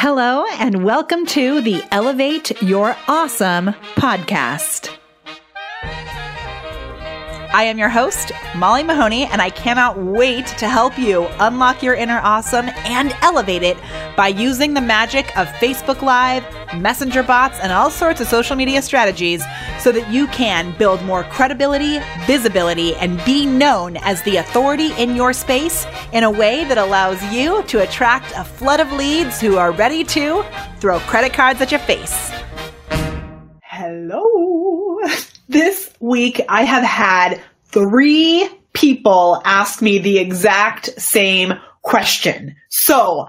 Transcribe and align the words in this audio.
Hello, 0.00 0.44
and 0.60 0.84
welcome 0.84 1.26
to 1.26 1.60
the 1.60 1.82
Elevate 1.90 2.62
Your 2.62 2.96
Awesome 3.08 3.74
podcast. 3.96 4.96
I 7.52 7.64
am 7.64 7.78
your 7.78 7.88
host, 7.88 8.30
Molly 8.54 8.84
Mahoney, 8.84 9.24
and 9.24 9.42
I 9.42 9.50
cannot 9.50 9.98
wait 9.98 10.46
to 10.58 10.68
help 10.68 10.96
you 11.00 11.26
unlock 11.40 11.82
your 11.82 11.96
inner 11.96 12.20
awesome 12.22 12.68
and 12.84 13.12
elevate 13.22 13.64
it 13.64 13.76
by 14.16 14.28
using 14.28 14.74
the 14.74 14.80
magic 14.80 15.36
of 15.36 15.48
Facebook 15.54 16.00
Live, 16.00 16.44
Messenger 16.76 17.22
bots, 17.22 17.58
and 17.60 17.72
all 17.72 17.90
sorts 17.90 18.20
of 18.20 18.28
social 18.28 18.56
media 18.56 18.82
strategies 18.82 19.42
so 19.80 19.92
that 19.92 20.10
you 20.10 20.26
can 20.28 20.76
build 20.78 21.02
more 21.04 21.24
credibility, 21.24 21.98
visibility, 22.26 22.94
and 22.96 23.22
be 23.24 23.46
known 23.46 23.96
as 23.98 24.22
the 24.22 24.36
authority 24.36 24.92
in 24.92 25.16
your 25.16 25.32
space 25.32 25.86
in 26.12 26.24
a 26.24 26.30
way 26.30 26.64
that 26.64 26.78
allows 26.78 27.22
you 27.32 27.62
to 27.64 27.82
attract 27.82 28.32
a 28.36 28.44
flood 28.44 28.80
of 28.80 28.92
leads 28.92 29.40
who 29.40 29.56
are 29.56 29.72
ready 29.72 30.04
to 30.04 30.44
throw 30.78 30.98
credit 31.00 31.32
cards 31.32 31.60
at 31.60 31.70
your 31.70 31.80
face. 31.80 32.30
Hello. 33.62 34.24
This 35.50 35.90
week 35.98 36.42
I 36.46 36.64
have 36.64 36.84
had 36.84 37.40
three 37.64 38.46
people 38.74 39.40
ask 39.46 39.80
me 39.80 39.98
the 39.98 40.18
exact 40.18 41.00
same 41.00 41.54
question. 41.80 42.54
So 42.68 43.28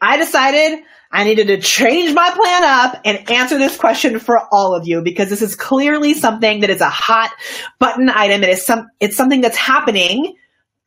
I 0.00 0.16
decided 0.16 0.80
I 1.10 1.24
needed 1.24 1.46
to 1.48 1.58
change 1.60 2.14
my 2.14 2.30
plan 2.30 2.64
up 2.64 3.00
and 3.04 3.30
answer 3.30 3.58
this 3.58 3.76
question 3.76 4.18
for 4.18 4.40
all 4.52 4.74
of 4.74 4.86
you 4.86 5.02
because 5.02 5.30
this 5.30 5.42
is 5.42 5.56
clearly 5.56 6.14
something 6.14 6.60
that 6.60 6.70
is 6.70 6.80
a 6.80 6.90
hot 6.90 7.30
button 7.78 8.08
item. 8.08 8.42
It 8.42 8.50
is 8.50 8.66
some, 8.66 8.88
it's 9.00 9.16
something 9.16 9.40
that's 9.40 9.56
happening 9.56 10.36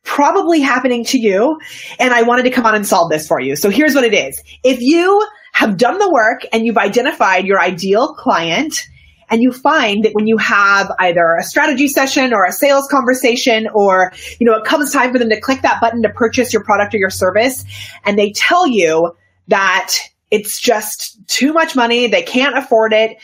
probably 0.04 0.60
happening 0.60 1.04
to 1.04 1.18
you. 1.18 1.58
And 1.98 2.12
I 2.12 2.22
wanted 2.22 2.42
to 2.44 2.50
come 2.50 2.66
on 2.66 2.74
and 2.74 2.86
solve 2.86 3.10
this 3.10 3.26
for 3.26 3.40
you. 3.40 3.56
So 3.56 3.70
here's 3.70 3.94
what 3.94 4.04
it 4.04 4.14
is. 4.14 4.42
If 4.64 4.80
you 4.80 5.24
have 5.52 5.76
done 5.76 5.98
the 5.98 6.10
work 6.10 6.42
and 6.52 6.64
you've 6.64 6.78
identified 6.78 7.46
your 7.46 7.60
ideal 7.60 8.14
client 8.14 8.74
and 9.32 9.42
you 9.42 9.50
find 9.50 10.04
that 10.04 10.12
when 10.12 10.26
you 10.26 10.36
have 10.36 10.92
either 10.98 11.36
a 11.36 11.42
strategy 11.42 11.88
session 11.88 12.34
or 12.34 12.44
a 12.44 12.52
sales 12.52 12.86
conversation 12.88 13.66
or, 13.72 14.12
you 14.38 14.46
know, 14.46 14.52
it 14.52 14.64
comes 14.64 14.92
time 14.92 15.10
for 15.10 15.18
them 15.18 15.30
to 15.30 15.40
click 15.40 15.62
that 15.62 15.80
button 15.80 16.02
to 16.02 16.10
purchase 16.10 16.52
your 16.52 16.62
product 16.62 16.94
or 16.94 16.98
your 16.98 17.08
service 17.08 17.64
and 18.04 18.18
they 18.18 18.30
tell 18.32 18.66
you 18.66 19.16
that 19.48 19.94
it's 20.30 20.60
just 20.60 21.18
too 21.28 21.54
much 21.54 21.74
money. 21.74 22.08
They 22.08 22.20
can't 22.20 22.58
afford 22.58 22.92
it. 22.92 23.16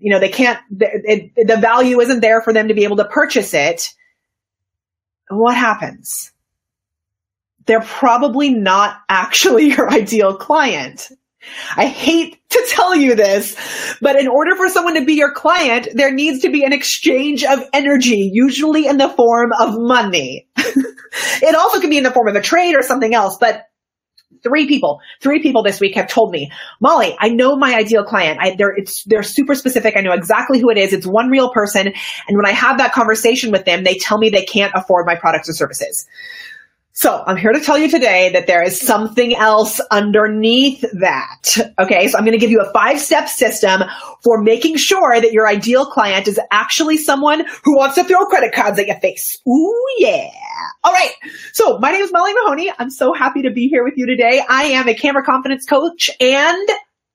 You 0.00 0.10
know, 0.10 0.18
they 0.18 0.30
can't, 0.30 0.58
it, 0.80 1.30
it, 1.36 1.46
the 1.46 1.56
value 1.58 2.00
isn't 2.00 2.20
there 2.20 2.42
for 2.42 2.52
them 2.52 2.66
to 2.66 2.74
be 2.74 2.82
able 2.82 2.96
to 2.96 3.04
purchase 3.04 3.54
it. 3.54 3.94
What 5.28 5.56
happens? 5.56 6.32
They're 7.66 7.82
probably 7.82 8.50
not 8.50 8.96
actually 9.08 9.68
your 9.76 9.88
ideal 9.88 10.34
client. 10.34 11.08
I 11.76 11.86
hate 11.86 12.38
to 12.50 12.66
tell 12.70 12.94
you 12.94 13.14
this, 13.14 13.56
but 14.00 14.16
in 14.16 14.28
order 14.28 14.54
for 14.56 14.68
someone 14.68 14.94
to 14.94 15.04
be 15.04 15.14
your 15.14 15.32
client, 15.32 15.88
there 15.94 16.12
needs 16.12 16.40
to 16.40 16.50
be 16.50 16.64
an 16.64 16.72
exchange 16.72 17.44
of 17.44 17.60
energy, 17.72 18.30
usually 18.32 18.86
in 18.86 18.98
the 18.98 19.08
form 19.08 19.52
of 19.58 19.74
money. 19.76 20.48
it 20.56 21.54
also 21.54 21.80
can 21.80 21.90
be 21.90 21.98
in 21.98 22.04
the 22.04 22.10
form 22.10 22.28
of 22.28 22.36
a 22.36 22.40
trade 22.40 22.74
or 22.74 22.82
something 22.82 23.14
else, 23.14 23.38
but 23.38 23.66
three 24.42 24.66
people, 24.66 25.00
three 25.20 25.40
people 25.40 25.62
this 25.62 25.80
week 25.80 25.94
have 25.94 26.08
told 26.08 26.32
me, 26.32 26.50
Molly, 26.80 27.16
I 27.18 27.28
know 27.28 27.56
my 27.56 27.74
ideal 27.74 28.04
client. 28.04 28.38
I, 28.40 28.54
they're, 28.56 28.74
it's, 28.76 29.04
they're 29.04 29.22
super 29.22 29.54
specific. 29.54 29.96
I 29.96 30.00
know 30.00 30.12
exactly 30.12 30.58
who 30.58 30.70
it 30.70 30.78
is. 30.78 30.92
It's 30.92 31.06
one 31.06 31.28
real 31.28 31.52
person. 31.52 31.86
And 31.86 32.36
when 32.36 32.46
I 32.46 32.52
have 32.52 32.78
that 32.78 32.92
conversation 32.92 33.50
with 33.50 33.64
them, 33.64 33.84
they 33.84 33.94
tell 33.94 34.18
me 34.18 34.30
they 34.30 34.44
can't 34.44 34.72
afford 34.74 35.06
my 35.06 35.14
products 35.14 35.48
or 35.48 35.52
services. 35.52 36.06
So 36.94 37.24
I'm 37.26 37.38
here 37.38 37.52
to 37.52 37.60
tell 37.60 37.78
you 37.78 37.88
today 37.88 38.30
that 38.34 38.46
there 38.46 38.62
is 38.62 38.78
something 38.78 39.34
else 39.34 39.80
underneath 39.90 40.84
that. 41.00 41.72
Okay. 41.78 42.08
So 42.08 42.18
I'm 42.18 42.24
going 42.24 42.38
to 42.38 42.38
give 42.38 42.50
you 42.50 42.60
a 42.60 42.70
five 42.72 43.00
step 43.00 43.28
system 43.28 43.82
for 44.22 44.42
making 44.42 44.76
sure 44.76 45.18
that 45.18 45.32
your 45.32 45.48
ideal 45.48 45.86
client 45.86 46.28
is 46.28 46.38
actually 46.50 46.98
someone 46.98 47.44
who 47.64 47.76
wants 47.76 47.94
to 47.94 48.04
throw 48.04 48.26
credit 48.26 48.52
cards 48.52 48.78
at 48.78 48.86
your 48.86 49.00
face. 49.00 49.38
Ooh, 49.48 49.86
yeah. 49.98 50.28
All 50.84 50.92
right. 50.92 51.12
So 51.54 51.78
my 51.78 51.92
name 51.92 52.02
is 52.02 52.12
Molly 52.12 52.34
Mahoney. 52.34 52.70
I'm 52.78 52.90
so 52.90 53.14
happy 53.14 53.40
to 53.42 53.50
be 53.50 53.68
here 53.68 53.84
with 53.84 53.94
you 53.96 54.04
today. 54.04 54.42
I 54.46 54.64
am 54.64 54.86
a 54.86 54.94
camera 54.94 55.24
confidence 55.24 55.64
coach 55.64 56.10
and 56.20 56.68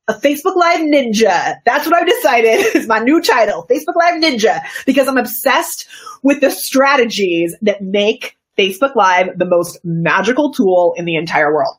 a 0.07 0.13
Facebook 0.13 0.55
Live 0.55 0.79
Ninja. 0.79 1.57
That's 1.65 1.85
what 1.85 1.95
I've 1.95 2.07
decided 2.07 2.65
is 2.75 2.87
my 2.87 2.99
new 2.99 3.21
title, 3.21 3.67
Facebook 3.69 3.95
Live 3.95 4.23
Ninja, 4.23 4.61
because 4.87 5.07
I'm 5.07 5.17
obsessed 5.17 5.87
with 6.23 6.41
the 6.41 6.49
strategies 6.49 7.55
that 7.61 7.83
make 7.83 8.37
Facebook 8.57 8.95
Live 8.95 9.37
the 9.37 9.45
most 9.45 9.79
magical 9.83 10.51
tool 10.51 10.93
in 10.97 11.05
the 11.05 11.15
entire 11.15 11.53
world. 11.53 11.77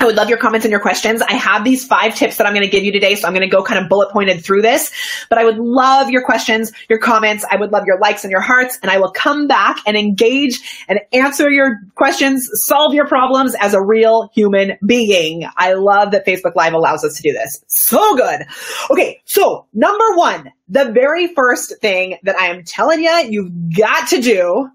I 0.00 0.06
would 0.06 0.16
love 0.16 0.30
your 0.30 0.38
comments 0.38 0.64
and 0.64 0.70
your 0.70 0.80
questions. 0.80 1.20
I 1.20 1.34
have 1.34 1.62
these 1.62 1.86
five 1.86 2.14
tips 2.14 2.38
that 2.38 2.46
I'm 2.46 2.54
going 2.54 2.64
to 2.64 2.70
give 2.70 2.84
you 2.84 2.92
today. 2.92 3.16
So 3.16 3.28
I'm 3.28 3.34
going 3.34 3.46
to 3.46 3.54
go 3.54 3.62
kind 3.62 3.78
of 3.78 3.90
bullet 3.90 4.10
pointed 4.10 4.42
through 4.42 4.62
this, 4.62 4.90
but 5.28 5.38
I 5.38 5.44
would 5.44 5.58
love 5.58 6.08
your 6.08 6.24
questions, 6.24 6.72
your 6.88 6.98
comments. 6.98 7.44
I 7.50 7.56
would 7.56 7.70
love 7.70 7.84
your 7.86 7.98
likes 7.98 8.24
and 8.24 8.30
your 8.30 8.40
hearts. 8.40 8.78
And 8.80 8.90
I 8.90 8.98
will 8.98 9.10
come 9.10 9.46
back 9.46 9.76
and 9.86 9.98
engage 9.98 10.86
and 10.88 11.00
answer 11.12 11.50
your 11.50 11.80
questions, 11.96 12.48
solve 12.64 12.94
your 12.94 13.06
problems 13.06 13.54
as 13.60 13.74
a 13.74 13.82
real 13.82 14.30
human 14.34 14.78
being. 14.86 15.46
I 15.58 15.74
love 15.74 16.12
that 16.12 16.26
Facebook 16.26 16.56
Live 16.56 16.72
allows 16.72 17.04
us 17.04 17.16
to 17.16 17.22
do 17.22 17.32
this. 17.34 17.62
So 17.68 18.16
good. 18.16 18.46
Okay. 18.90 19.20
So 19.26 19.66
number 19.74 20.14
one, 20.14 20.50
the 20.66 20.86
very 20.92 21.34
first 21.34 21.78
thing 21.82 22.16
that 22.22 22.36
I 22.36 22.46
am 22.46 22.64
telling 22.64 23.02
you, 23.02 23.10
you've 23.28 23.76
got 23.76 24.08
to 24.08 24.22
do 24.22 24.70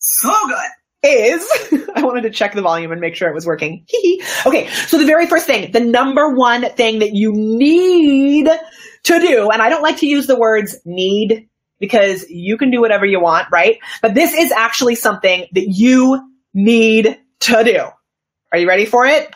so 0.00 0.34
good 0.46 0.70
is 1.02 1.48
I 1.94 2.02
wanted 2.02 2.22
to 2.22 2.30
check 2.30 2.54
the 2.54 2.62
volume 2.62 2.92
and 2.92 3.00
make 3.00 3.14
sure 3.14 3.28
it 3.28 3.34
was 3.34 3.46
working. 3.46 3.86
okay, 4.46 4.68
so 4.68 4.98
the 4.98 5.06
very 5.06 5.26
first 5.26 5.46
thing, 5.46 5.72
the 5.72 5.80
number 5.80 6.34
one 6.34 6.68
thing 6.70 6.98
that 6.98 7.14
you 7.14 7.32
need 7.32 8.46
to 9.04 9.20
do, 9.20 9.50
and 9.50 9.62
I 9.62 9.68
don't 9.68 9.82
like 9.82 9.98
to 9.98 10.06
use 10.06 10.26
the 10.26 10.38
words 10.38 10.76
need 10.84 11.48
because 11.78 12.26
you 12.28 12.58
can 12.58 12.70
do 12.70 12.80
whatever 12.80 13.06
you 13.06 13.20
want, 13.20 13.48
right? 13.50 13.78
But 14.02 14.14
this 14.14 14.34
is 14.34 14.52
actually 14.52 14.94
something 14.94 15.46
that 15.52 15.66
you 15.68 16.20
need 16.52 17.18
to 17.40 17.64
do. 17.64 17.86
Are 18.52 18.58
you 18.58 18.68
ready 18.68 18.84
for 18.84 19.06
it? 19.06 19.34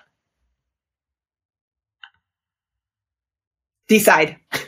Decide. 3.89 4.37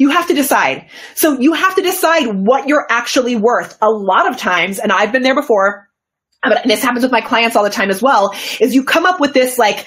You 0.00 0.08
have 0.08 0.28
to 0.28 0.34
decide. 0.34 0.88
So 1.14 1.38
you 1.38 1.52
have 1.52 1.74
to 1.74 1.82
decide 1.82 2.24
what 2.24 2.66
you're 2.66 2.86
actually 2.88 3.36
worth. 3.36 3.76
A 3.82 3.90
lot 3.90 4.26
of 4.30 4.38
times, 4.38 4.78
and 4.78 4.90
I've 4.90 5.12
been 5.12 5.20
there 5.20 5.34
before, 5.34 5.90
but 6.42 6.62
this 6.64 6.82
happens 6.82 7.02
with 7.02 7.12
my 7.12 7.20
clients 7.20 7.54
all 7.54 7.64
the 7.64 7.68
time 7.68 7.90
as 7.90 8.00
well, 8.00 8.34
is 8.60 8.74
you 8.74 8.82
come 8.82 9.04
up 9.04 9.20
with 9.20 9.34
this 9.34 9.58
like, 9.58 9.86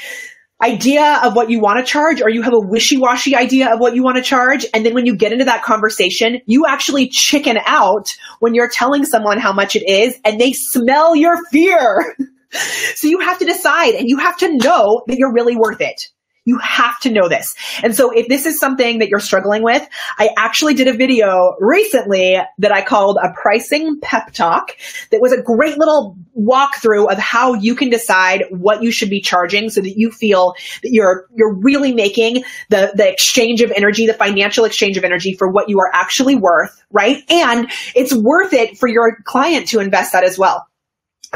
idea 0.61 1.19
of 1.23 1.35
what 1.35 1.49
you 1.49 1.59
want 1.59 1.83
to 1.83 1.91
charge 1.91 2.21
or 2.21 2.29
you 2.29 2.43
have 2.43 2.53
a 2.53 2.59
wishy-washy 2.59 3.35
idea 3.35 3.73
of 3.73 3.79
what 3.79 3.95
you 3.95 4.03
want 4.03 4.17
to 4.17 4.23
charge. 4.23 4.65
And 4.73 4.85
then 4.85 4.93
when 4.93 5.05
you 5.07 5.15
get 5.15 5.33
into 5.33 5.45
that 5.45 5.63
conversation, 5.63 6.39
you 6.45 6.65
actually 6.67 7.09
chicken 7.09 7.57
out 7.65 8.15
when 8.39 8.53
you're 8.53 8.69
telling 8.69 9.03
someone 9.03 9.39
how 9.39 9.51
much 9.51 9.75
it 9.75 9.83
is 9.89 10.17
and 10.23 10.39
they 10.39 10.53
smell 10.53 11.15
your 11.15 11.43
fear. 11.51 12.15
so 12.95 13.07
you 13.07 13.19
have 13.19 13.39
to 13.39 13.45
decide 13.45 13.95
and 13.95 14.07
you 14.07 14.19
have 14.19 14.37
to 14.37 14.55
know 14.57 15.01
that 15.07 15.17
you're 15.17 15.33
really 15.33 15.57
worth 15.57 15.81
it. 15.81 16.07
You 16.45 16.57
have 16.59 16.99
to 17.01 17.11
know 17.11 17.29
this. 17.29 17.55
And 17.83 17.95
so 17.95 18.11
if 18.11 18.27
this 18.27 18.45
is 18.45 18.59
something 18.59 18.99
that 18.99 19.09
you're 19.09 19.19
struggling 19.19 19.63
with, 19.63 19.87
I 20.17 20.29
actually 20.37 20.73
did 20.73 20.87
a 20.87 20.93
video 20.93 21.55
recently 21.59 22.37
that 22.57 22.71
I 22.71 22.83
called 22.83 23.17
a 23.21 23.31
pricing 23.33 23.99
pep 24.01 24.33
talk 24.33 24.75
that 25.11 25.21
was 25.21 25.31
a 25.31 25.41
great 25.41 25.77
little 25.77 26.17
walkthrough 26.37 27.11
of 27.11 27.17
how 27.17 27.53
you 27.53 27.75
can 27.75 27.89
decide 27.89 28.43
what 28.49 28.83
you 28.83 28.91
should 28.91 29.09
be 29.09 29.21
charging 29.21 29.69
so 29.69 29.79
that 29.81 29.97
you 29.97 30.11
feel 30.11 30.53
that 30.81 30.91
you're, 30.91 31.27
you're 31.33 31.53
really 31.53 31.93
making 31.93 32.43
the, 32.69 32.91
the 32.95 33.09
exchange 33.09 33.61
of 33.61 33.71
energy, 33.71 34.05
the 34.05 34.13
financial 34.13 34.65
exchange 34.65 34.97
of 34.97 35.03
energy 35.03 35.33
for 35.33 35.49
what 35.49 35.69
you 35.69 35.79
are 35.79 35.91
actually 35.93 36.35
worth, 36.35 36.83
right? 36.91 37.23
And 37.29 37.71
it's 37.95 38.13
worth 38.13 38.53
it 38.53 38.77
for 38.77 38.87
your 38.87 39.17
client 39.23 39.69
to 39.69 39.79
invest 39.79 40.11
that 40.11 40.23
as 40.23 40.37
well. 40.37 40.67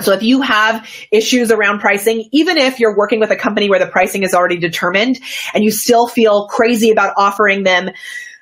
So 0.01 0.13
if 0.13 0.23
you 0.23 0.41
have 0.41 0.87
issues 1.11 1.51
around 1.51 1.79
pricing, 1.79 2.29
even 2.31 2.57
if 2.57 2.79
you're 2.79 2.95
working 2.95 3.19
with 3.19 3.31
a 3.31 3.35
company 3.35 3.69
where 3.69 3.79
the 3.79 3.87
pricing 3.87 4.23
is 4.23 4.33
already 4.33 4.57
determined 4.57 5.19
and 5.53 5.63
you 5.63 5.71
still 5.71 6.07
feel 6.07 6.47
crazy 6.47 6.91
about 6.91 7.13
offering 7.17 7.63
them 7.63 7.89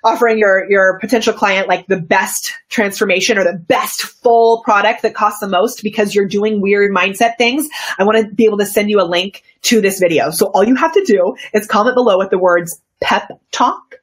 offering 0.04 0.38
your 0.38 0.69
your 0.69 1.00
potential 1.00 1.34
client 1.34 1.68
like 1.68 1.88
the 1.88 2.00
best 2.00 2.54
transformation 2.69 3.40
or 3.40 3.44
the 3.44 3.57
best 3.57 4.04
full 4.04 4.62
product 4.63 5.02
that 5.02 5.16
costs 5.16 5.40
the 5.40 5.48
most 5.48 5.81
because 5.81 6.13
you're 6.13 6.28
doing 6.28 6.62
weird 6.62 6.94
mindset 6.94 7.38
things, 7.38 7.68
I 7.98 8.04
want 8.04 8.19
to 8.19 8.34
be 8.34 8.46
able 8.46 8.60
to 8.60 8.68
send 8.68 8.90
you 8.90 9.01
a 9.01 9.04
link 9.04 9.44
to 9.63 9.81
this 9.81 10.00
video. 10.00 10.30
So 10.30 10.46
all 10.48 10.63
you 10.63 10.75
have 10.75 10.94
to 10.94 11.04
do 11.06 11.36
is 11.54 11.66
comment 11.66 11.96
below 11.96 12.19
with 12.19 12.30
the 12.30 12.38
words 12.38 12.80
pep 13.01 13.30
talk 13.51 13.96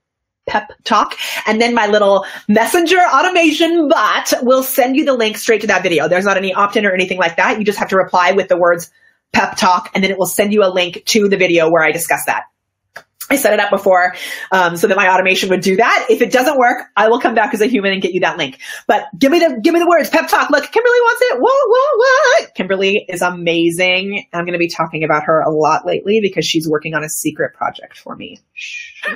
pep 0.47 0.73
talk. 0.85 1.17
And 1.47 1.61
then 1.61 1.75
my 1.75 1.87
little 1.87 2.27
messenger 2.49 2.99
automation 2.99 3.89
bot 3.89 4.33
will 4.43 4.62
send 4.62 4.97
you 4.97 5.05
the 5.05 5.15
link 5.15 5.37
straight 5.37 5.62
to 5.62 5.67
that 5.69 5.83
video. 5.83 6.09
There's 6.09 6.25
not 6.25 6.37
any 6.37 6.53
opt-in 6.53 6.87
or 6.87 6.93
anything 6.93 7.19
like 7.19 7.37
that. 7.37 7.59
You 7.59 7.65
just 7.65 7.79
have 7.79 7.89
to 7.91 7.97
reply 7.97 8.33
with 8.33 8.49
the 8.49 8.56
words 8.56 8.91
pep 9.33 9.56
talk 9.56 9.91
and 9.94 10.05
then 10.05 10.11
it 10.11 10.19
will 10.19 10.27
send 10.27 10.53
you 10.53 10.65
a 10.65 10.69
link 10.69 11.05
to 11.06 11.29
the 11.29 11.37
video 11.37 11.71
where 11.71 11.83
I 11.83 11.93
discuss 11.93 12.25
that. 12.27 12.44
I 13.32 13.37
set 13.37 13.55
it 13.55 13.61
up 13.61 13.70
before 13.70 14.14
um, 14.50 14.76
so 14.76 14.87
that 14.87 14.96
my 14.96 15.11
automation 15.11 15.49
would 15.49 15.62
do 15.62 15.76
that. 15.76 16.06
If 16.11 16.20
it 16.20 16.31
doesn't 16.31 16.58
work, 16.58 16.87
I 16.94 17.08
will 17.08 17.19
come 17.19 17.34
back 17.34 17.55
as 17.55 17.62
a 17.62 17.67
human 17.67 17.93
and 17.93 18.02
get 18.02 18.12
you 18.12 18.20
that 18.20 18.37
link. 18.37 18.58
But 18.87 19.06
give 19.19 19.32
me 19.32 19.38
the 19.38 19.58
give 19.62 19.73
me 19.73 19.81
the 19.81 19.88
words. 19.88 20.11
Pep 20.11 20.29
talk. 20.29 20.50
Look, 20.50 20.70
Kimberly 20.70 21.00
wants 21.00 21.23
it. 21.23 21.38
Whoa, 21.40 21.62
whoa, 21.67 21.96
what? 21.96 22.55
Kimberly 22.55 23.06
is 23.08 23.23
amazing. 23.23 24.26
I'm 24.34 24.44
going 24.44 24.52
to 24.52 24.58
be 24.58 24.69
talking 24.69 25.02
about 25.02 25.25
her 25.25 25.40
a 25.40 25.50
lot 25.50 25.87
lately 25.87 26.20
because 26.23 26.44
she's 26.44 26.69
working 26.69 26.94
on 26.94 27.02
a 27.02 27.08
secret 27.08 27.55
project 27.55 27.96
for 27.96 28.14
me. 28.14 28.38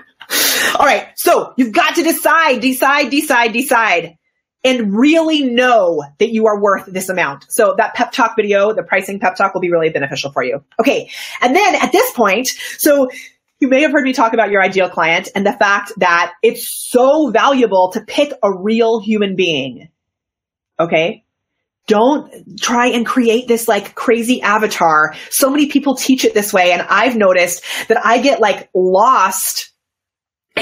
All 0.79 0.87
right. 0.87 1.09
So 1.17 1.53
you've 1.59 1.75
got 1.75 1.97
to 1.97 2.03
decide, 2.03 2.61
decide, 2.61 3.11
decide, 3.11 3.53
decide 3.53 4.17
and 4.65 4.93
really 4.93 5.45
know 5.45 6.03
that 6.19 6.33
you 6.33 6.47
are 6.47 6.61
worth 6.61 6.87
this 6.87 7.09
amount. 7.09 7.47
So 7.49 7.75
that 7.79 7.95
pep 7.95 8.11
talk 8.11 8.35
video, 8.35 8.73
the 8.73 8.83
pricing 8.83 9.21
pep 9.21 9.37
talk 9.37 9.55
will 9.55 9.61
be 9.61 9.71
really 9.71 9.91
beneficial 9.91 10.33
for 10.33 10.43
you. 10.43 10.65
Okay. 10.81 11.09
And 11.41 11.55
then 11.55 11.77
at 11.77 11.93
this 11.93 12.11
point, 12.13 12.49
so 12.79 13.09
you 13.61 13.69
may 13.69 13.83
have 13.83 13.93
heard 13.93 14.05
me 14.05 14.13
talk 14.13 14.33
about 14.35 14.51
your 14.51 14.63
ideal 14.63 14.89
client 14.89 15.29
and 15.35 15.47
the 15.47 15.53
fact 15.53 15.93
that 15.99 16.33
it's 16.43 16.89
so 16.91 17.31
valuable 17.31 17.91
to 17.93 18.03
pick 18.03 18.33
a 18.43 18.51
real 18.53 19.01
human 19.01 19.35
being. 19.35 19.89
Okay. 20.79 21.25
Don't 21.87 22.59
try 22.61 22.89
and 22.89 23.07
create 23.07 23.47
this 23.47 23.69
like 23.69 23.95
crazy 23.95 24.43
avatar. 24.43 25.15
So 25.31 25.49
many 25.51 25.69
people 25.69 25.95
teach 25.95 26.25
it 26.25 26.35
this 26.35 26.53
way. 26.53 26.73
And 26.73 26.83
I've 26.83 27.17
noticed 27.17 27.65
that 27.89 28.05
I 28.05 28.21
get 28.21 28.41
like 28.41 28.69
lost 28.75 29.73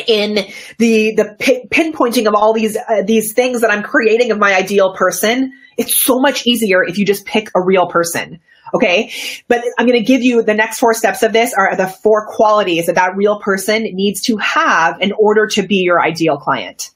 in 0.06 0.34
the 0.78 1.14
the 1.14 1.68
pinpointing 1.70 2.26
of 2.26 2.34
all 2.34 2.52
these 2.52 2.76
uh, 2.76 3.02
these 3.06 3.32
things 3.32 3.62
that 3.62 3.70
I'm 3.70 3.82
creating 3.82 4.32
of 4.32 4.38
my 4.38 4.54
ideal 4.54 4.94
person. 4.94 5.52
It's 5.76 6.04
so 6.04 6.20
much 6.20 6.46
easier 6.46 6.84
if 6.84 6.98
you 6.98 7.06
just 7.06 7.24
pick 7.24 7.48
a 7.56 7.64
real 7.64 7.86
person. 7.86 8.40
Okay. 8.74 9.12
But 9.46 9.62
I'm 9.78 9.86
going 9.86 9.98
to 9.98 10.04
give 10.04 10.22
you 10.22 10.42
the 10.42 10.54
next 10.54 10.80
four 10.80 10.94
steps 10.94 11.22
of 11.22 11.32
this 11.32 11.54
are 11.54 11.76
the 11.76 11.86
four 11.86 12.26
qualities 12.26 12.86
that 12.86 12.96
that 12.96 13.16
real 13.16 13.38
person 13.38 13.84
needs 13.84 14.20
to 14.22 14.36
have 14.38 15.00
in 15.00 15.12
order 15.12 15.46
to 15.48 15.62
be 15.62 15.76
your 15.76 16.02
ideal 16.02 16.36
client. 16.36 16.90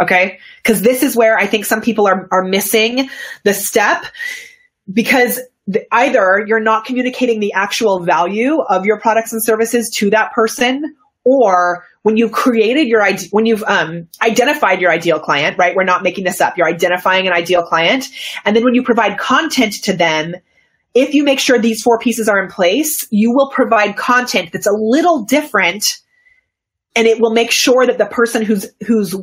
Okay. 0.00 0.38
Cause 0.64 0.80
this 0.80 1.02
is 1.02 1.16
where 1.16 1.36
I 1.36 1.46
think 1.46 1.64
some 1.64 1.82
people 1.82 2.06
are, 2.06 2.28
are 2.30 2.44
missing 2.44 3.10
the 3.44 3.52
step 3.52 4.04
because 4.90 5.40
the, 5.66 5.84
either 5.92 6.44
you're 6.46 6.60
not 6.60 6.84
communicating 6.84 7.40
the 7.40 7.52
actual 7.52 8.00
value 8.00 8.60
of 8.60 8.86
your 8.86 8.98
products 8.98 9.32
and 9.32 9.44
services 9.44 9.90
to 9.96 10.10
that 10.10 10.32
person 10.32 10.96
or 11.24 11.84
when 12.02 12.16
you've 12.16 12.32
created 12.32 12.88
your 12.88 13.06
when 13.30 13.46
you've 13.46 13.62
um, 13.64 14.08
identified 14.22 14.80
your 14.80 14.90
ideal 14.90 15.20
client, 15.20 15.58
right? 15.58 15.76
We're 15.76 15.84
not 15.84 16.02
making 16.02 16.24
this 16.24 16.40
up. 16.40 16.56
You're 16.56 16.66
identifying 16.66 17.26
an 17.26 17.32
ideal 17.34 17.62
client, 17.62 18.08
and 18.44 18.56
then 18.56 18.64
when 18.64 18.74
you 18.74 18.82
provide 18.82 19.18
content 19.18 19.74
to 19.84 19.92
them, 19.92 20.34
if 20.94 21.14
you 21.14 21.24
make 21.24 21.38
sure 21.38 21.58
these 21.58 21.82
four 21.82 21.98
pieces 21.98 22.28
are 22.28 22.42
in 22.42 22.50
place, 22.50 23.06
you 23.10 23.32
will 23.32 23.50
provide 23.50 23.96
content 23.96 24.50
that's 24.52 24.66
a 24.66 24.72
little 24.72 25.24
different 25.24 25.84
and 26.96 27.06
it 27.06 27.20
will 27.20 27.30
make 27.30 27.50
sure 27.50 27.86
that 27.86 27.98
the 27.98 28.06
person 28.06 28.42
who's, 28.42 28.66
who's, 28.86 29.14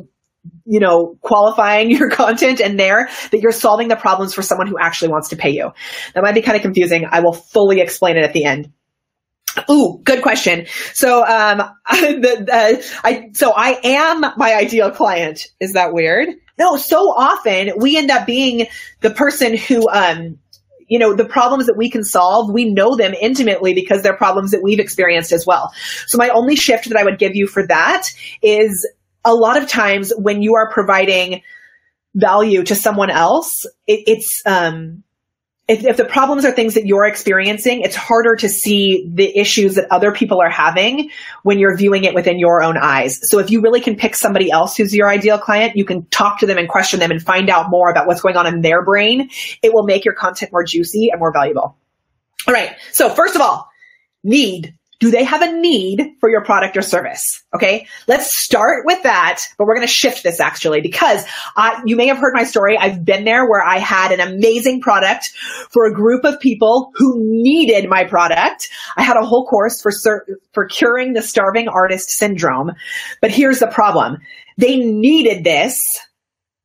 you 0.64 0.80
know, 0.80 1.18
qualifying 1.20 1.90
your 1.98 2.10
content 2.10 2.60
and 2.60 2.78
there 2.78 3.08
that 3.30 3.40
you're 3.40 3.52
solving 3.52 3.88
the 3.88 3.96
problems 3.96 4.34
for 4.34 4.42
someone 4.42 4.66
who 4.66 4.78
actually 4.78 5.10
wants 5.10 5.28
to 5.28 5.36
pay 5.36 5.50
you. 5.50 5.70
That 6.14 6.22
might 6.22 6.34
be 6.34 6.42
kind 6.42 6.56
of 6.56 6.62
confusing. 6.62 7.06
I 7.10 7.20
will 7.20 7.34
fully 7.34 7.80
explain 7.80 8.16
it 8.16 8.24
at 8.24 8.32
the 8.32 8.44
end. 8.44 8.72
Ooh, 9.70 10.00
good 10.04 10.22
question. 10.22 10.66
So, 10.94 11.24
um, 11.26 11.58
the, 11.90 12.84
I, 13.02 13.30
so 13.34 13.52
I 13.54 13.78
am 13.82 14.20
my 14.36 14.54
ideal 14.54 14.90
client. 14.90 15.46
Is 15.60 15.72
that 15.72 15.92
weird? 15.92 16.28
No, 16.58 16.76
so 16.76 16.98
often 17.16 17.72
we 17.78 17.96
end 17.96 18.10
up 18.10 18.26
being 18.26 18.66
the 19.00 19.10
person 19.10 19.56
who, 19.56 19.88
um, 19.88 20.38
you 20.88 20.98
know, 20.98 21.14
the 21.14 21.24
problems 21.24 21.66
that 21.66 21.76
we 21.76 21.90
can 21.90 22.02
solve, 22.02 22.50
we 22.50 22.72
know 22.72 22.96
them 22.96 23.14
intimately 23.14 23.74
because 23.74 24.02
they're 24.02 24.16
problems 24.16 24.50
that 24.50 24.62
we've 24.62 24.80
experienced 24.80 25.32
as 25.32 25.46
well. 25.46 25.72
So 26.06 26.18
my 26.18 26.30
only 26.30 26.56
shift 26.56 26.88
that 26.88 26.98
I 26.98 27.04
would 27.04 27.18
give 27.18 27.34
you 27.34 27.46
for 27.46 27.66
that 27.66 28.06
is 28.42 28.88
a 29.24 29.34
lot 29.34 29.60
of 29.60 29.68
times 29.68 30.12
when 30.16 30.42
you 30.42 30.54
are 30.54 30.70
providing 30.70 31.42
value 32.14 32.64
to 32.64 32.74
someone 32.74 33.10
else, 33.10 33.64
it, 33.86 34.04
it's, 34.06 34.42
um, 34.46 35.04
if, 35.68 35.84
if, 35.84 35.98
the 35.98 36.04
problems 36.04 36.46
are 36.46 36.50
things 36.50 36.74
that 36.74 36.86
you're 36.86 37.04
experiencing, 37.04 37.82
it's 37.82 37.94
harder 37.94 38.34
to 38.36 38.48
see 38.48 39.06
the 39.12 39.38
issues 39.38 39.74
that 39.74 39.86
other 39.92 40.12
people 40.12 40.40
are 40.40 40.48
having 40.48 41.10
when 41.42 41.58
you're 41.58 41.76
viewing 41.76 42.04
it 42.04 42.14
within 42.14 42.38
your 42.38 42.62
own 42.62 42.78
eyes. 42.78 43.20
So 43.28 43.38
if 43.38 43.50
you 43.50 43.60
really 43.60 43.82
can 43.82 43.94
pick 43.94 44.16
somebody 44.16 44.50
else 44.50 44.76
who's 44.76 44.94
your 44.94 45.10
ideal 45.10 45.38
client, 45.38 45.76
you 45.76 45.84
can 45.84 46.06
talk 46.06 46.40
to 46.40 46.46
them 46.46 46.56
and 46.56 46.68
question 46.68 47.00
them 47.00 47.10
and 47.10 47.22
find 47.22 47.50
out 47.50 47.68
more 47.68 47.90
about 47.90 48.06
what's 48.06 48.22
going 48.22 48.36
on 48.36 48.46
in 48.46 48.62
their 48.62 48.82
brain. 48.82 49.28
It 49.62 49.74
will 49.74 49.84
make 49.84 50.06
your 50.06 50.14
content 50.14 50.52
more 50.52 50.64
juicy 50.64 51.10
and 51.10 51.20
more 51.20 51.32
valuable. 51.32 51.76
All 52.46 52.54
right. 52.54 52.74
So 52.92 53.10
first 53.10 53.34
of 53.34 53.42
all, 53.42 53.68
need 54.24 54.77
do 55.00 55.12
they 55.12 55.22
have 55.22 55.42
a 55.42 55.52
need 55.52 56.16
for 56.18 56.28
your 56.28 56.44
product 56.44 56.76
or 56.76 56.82
service? 56.82 57.44
Okay. 57.54 57.86
Let's 58.08 58.36
start 58.36 58.84
with 58.84 59.02
that, 59.04 59.40
but 59.56 59.66
we're 59.66 59.76
going 59.76 59.86
to 59.86 59.92
shift 59.92 60.24
this 60.24 60.40
actually 60.40 60.80
because 60.80 61.24
you 61.86 61.94
may 61.94 62.08
have 62.08 62.18
heard 62.18 62.34
my 62.34 62.44
story. 62.44 62.76
I've 62.76 63.04
been 63.04 63.24
there 63.24 63.48
where 63.48 63.62
I 63.62 63.78
had 63.78 64.10
an 64.10 64.20
amazing 64.20 64.80
product 64.80 65.30
for 65.70 65.86
a 65.86 65.94
group 65.94 66.24
of 66.24 66.40
people 66.40 66.90
who 66.94 67.14
needed 67.18 67.88
my 67.88 68.04
product. 68.04 68.68
I 68.96 69.02
had 69.02 69.16
a 69.16 69.24
whole 69.24 69.46
course 69.46 69.80
for, 69.80 69.92
for 70.52 70.66
curing 70.66 71.12
the 71.12 71.22
starving 71.22 71.68
artist 71.68 72.10
syndrome. 72.10 72.72
But 73.20 73.30
here's 73.30 73.60
the 73.60 73.68
problem. 73.68 74.18
They 74.56 74.78
needed 74.78 75.44
this 75.44 75.78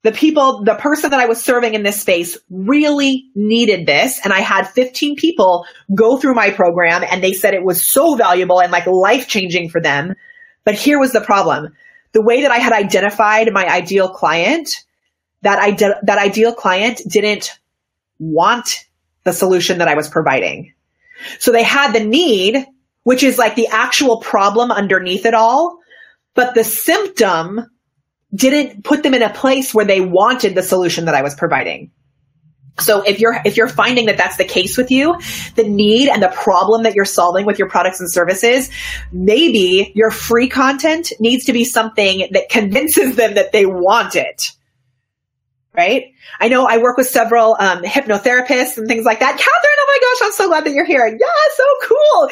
the 0.04 0.12
people, 0.12 0.64
the 0.64 0.76
person 0.76 1.12
that 1.12 1.20
I 1.20 1.26
was 1.26 1.42
serving 1.44 1.74
in 1.74 1.84
this 1.84 2.02
space 2.02 2.38
really 2.50 3.30
needed 3.36 3.86
this. 3.88 4.20
And 4.24 4.34
I 4.34 4.42
had 4.42 4.68
15 4.68 5.16
people 5.16 5.66
go 5.96 6.18
through 6.18 6.36
my 6.36 6.52
program 6.52 7.04
and 7.10 7.24
they 7.24 7.32
said 7.32 7.54
it 7.54 7.64
was 7.64 7.90
so 7.90 8.16
valuable 8.16 8.62
and 8.62 8.72
like 8.72 8.86
life 8.86 9.28
changing 9.30 9.70
for 9.70 9.82
them. 9.82 10.16
But 10.66 10.76
here 10.76 11.00
was 11.00 11.14
the 11.14 11.22
problem. 11.22 11.74
The 12.12 12.22
way 12.22 12.42
that 12.42 12.52
I 12.52 12.58
had 12.58 12.74
identified 12.74 13.52
my 13.54 13.66
ideal 13.66 14.10
client, 14.10 14.70
that 15.42 15.78
that 16.04 16.18
ideal 16.18 16.54
client 16.54 17.02
didn't 17.08 17.58
want 18.20 18.86
the 19.24 19.34
solution 19.34 19.78
that 19.78 19.88
I 19.88 19.96
was 19.96 20.10
providing. 20.10 20.74
So 21.40 21.52
they 21.52 21.64
had 21.64 21.94
the 21.94 22.04
need, 22.04 22.66
which 23.04 23.24
is 23.24 23.38
like 23.38 23.56
the 23.56 23.68
actual 23.68 24.18
problem 24.18 24.70
underneath 24.70 25.26
it 25.26 25.34
all, 25.34 25.80
but 26.34 26.56
the 26.56 26.64
symptom 26.66 27.68
didn't 28.34 28.84
put 28.84 29.04
them 29.04 29.14
in 29.14 29.22
a 29.22 29.34
place 29.34 29.74
where 29.74 29.86
they 29.86 30.02
wanted 30.02 30.56
the 30.56 30.64
solution 30.64 31.06
that 31.06 31.16
I 31.16 31.22
was 31.22 31.36
providing. 31.36 31.92
So 32.80 33.04
if 33.04 33.20
you're, 33.20 33.40
if 33.46 33.56
you're 33.56 33.68
finding 33.68 34.08
that 34.08 34.18
that's 34.18 34.38
the 34.38 34.46
case 34.46 34.78
with 34.78 34.90
you, 34.90 35.20
the 35.56 35.64
need 35.64 36.10
and 36.10 36.24
the 36.24 36.30
problem 36.30 36.84
that 36.84 36.96
you're 36.96 37.06
solving 37.06 37.46
with 37.46 37.60
your 37.60 37.70
products 37.70 38.00
and 38.00 38.12
services, 38.12 38.72
maybe 39.12 39.92
your 39.96 40.10
free 40.10 40.50
content 40.50 41.14
needs 41.20 41.46
to 41.46 41.54
be 41.54 41.66
something 41.66 42.28
that 42.32 42.50
convinces 42.50 43.16
them 43.16 43.36
that 43.36 43.52
they 43.52 43.68
want 43.68 44.16
it 44.16 44.54
right? 45.76 46.14
I 46.40 46.50
know 46.50 46.66
I 46.66 46.78
work 46.78 46.98
with 46.98 47.08
several 47.08 47.56
um, 47.60 47.84
hypnotherapists 47.84 48.78
and 48.78 48.88
things 48.88 49.06
like 49.06 49.20
that. 49.20 49.32
Catherine, 49.32 49.48
oh 49.48 49.88
my 49.88 50.00
gosh, 50.02 50.28
I'm 50.28 50.34
so 50.34 50.48
glad 50.48 50.66
that 50.66 50.74
you're 50.74 50.86
here. 50.86 51.06
Yeah, 51.08 51.28
so 51.56 51.64
cool. 51.84 52.30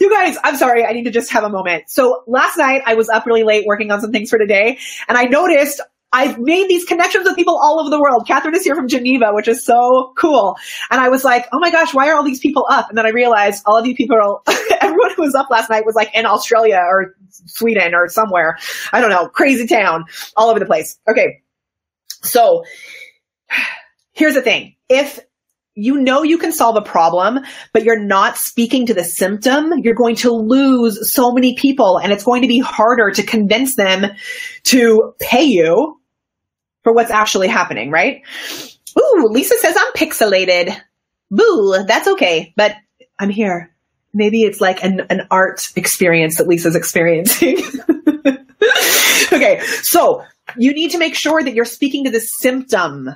You 0.00 0.10
guys, 0.10 0.36
I'm 0.44 0.56
sorry, 0.56 0.84
I 0.84 0.92
need 0.92 1.04
to 1.04 1.10
just 1.10 1.32
have 1.32 1.44
a 1.44 1.48
moment. 1.48 1.84
So 1.88 2.22
last 2.26 2.56
night 2.56 2.82
I 2.86 2.94
was 2.94 3.08
up 3.08 3.26
really 3.26 3.42
late 3.42 3.66
working 3.66 3.90
on 3.90 4.00
some 4.00 4.12
things 4.12 4.30
for 4.30 4.38
today, 4.38 4.78
and 5.08 5.18
I 5.18 5.24
noticed 5.24 5.80
I've 6.14 6.38
made 6.38 6.68
these 6.68 6.84
connections 6.84 7.24
with 7.24 7.34
people 7.34 7.58
all 7.60 7.80
over 7.80 7.90
the 7.90 8.00
world. 8.00 8.24
Catherine 8.24 8.54
is 8.54 8.62
here 8.62 8.76
from 8.76 8.86
Geneva, 8.86 9.32
which 9.32 9.48
is 9.48 9.64
so 9.64 10.12
cool. 10.16 10.56
And 10.88 11.00
I 11.00 11.08
was 11.08 11.24
like, 11.24 11.48
oh 11.52 11.58
my 11.58 11.72
gosh, 11.72 11.92
why 11.92 12.08
are 12.08 12.14
all 12.14 12.22
these 12.22 12.38
people 12.38 12.66
up? 12.70 12.88
And 12.88 12.96
then 12.96 13.04
I 13.04 13.08
realized 13.08 13.64
all 13.66 13.76
of 13.76 13.84
you 13.84 13.96
people, 13.96 14.42
everyone 14.80 15.10
who 15.16 15.22
was 15.22 15.34
up 15.34 15.50
last 15.50 15.70
night 15.70 15.84
was 15.84 15.96
like 15.96 16.14
in 16.14 16.24
Australia 16.24 16.80
or 16.80 17.16
Sweden 17.30 17.96
or 17.96 18.08
somewhere. 18.08 18.58
I 18.92 19.00
don't 19.00 19.10
know, 19.10 19.26
crazy 19.26 19.66
town, 19.66 20.04
all 20.36 20.50
over 20.50 20.60
the 20.60 20.66
place. 20.66 20.96
Okay. 21.08 21.42
So 22.24 22.64
here's 24.12 24.34
the 24.34 24.42
thing. 24.42 24.76
If 24.88 25.20
you 25.74 26.00
know 26.00 26.22
you 26.22 26.38
can 26.38 26.52
solve 26.52 26.76
a 26.76 26.82
problem, 26.82 27.40
but 27.72 27.84
you're 27.84 27.98
not 27.98 28.36
speaking 28.36 28.86
to 28.86 28.94
the 28.94 29.04
symptom, 29.04 29.72
you're 29.82 29.94
going 29.94 30.16
to 30.16 30.30
lose 30.30 31.12
so 31.12 31.32
many 31.32 31.56
people 31.56 31.98
and 31.98 32.12
it's 32.12 32.24
going 32.24 32.42
to 32.42 32.48
be 32.48 32.60
harder 32.60 33.10
to 33.10 33.22
convince 33.22 33.74
them 33.76 34.06
to 34.64 35.14
pay 35.18 35.44
you 35.44 36.00
for 36.84 36.92
what's 36.92 37.10
actually 37.10 37.48
happening, 37.48 37.90
right? 37.90 38.22
Ooh, 38.98 39.28
Lisa 39.30 39.56
says 39.58 39.74
I'm 39.76 39.92
pixelated. 39.94 40.76
Boo, 41.30 41.84
that's 41.86 42.06
okay, 42.08 42.52
but 42.56 42.76
I'm 43.18 43.30
here. 43.30 43.74
Maybe 44.12 44.42
it's 44.42 44.60
like 44.60 44.84
an, 44.84 45.00
an 45.10 45.26
art 45.30 45.66
experience 45.74 46.36
that 46.36 46.46
Lisa's 46.46 46.76
experiencing. 46.76 47.58
okay, 49.32 49.60
so 49.82 50.24
you 50.56 50.72
need 50.72 50.90
to 50.90 50.98
make 50.98 51.14
sure 51.14 51.42
that 51.42 51.54
you're 51.54 51.64
speaking 51.64 52.04
to 52.04 52.10
the 52.10 52.20
symptom 52.20 53.10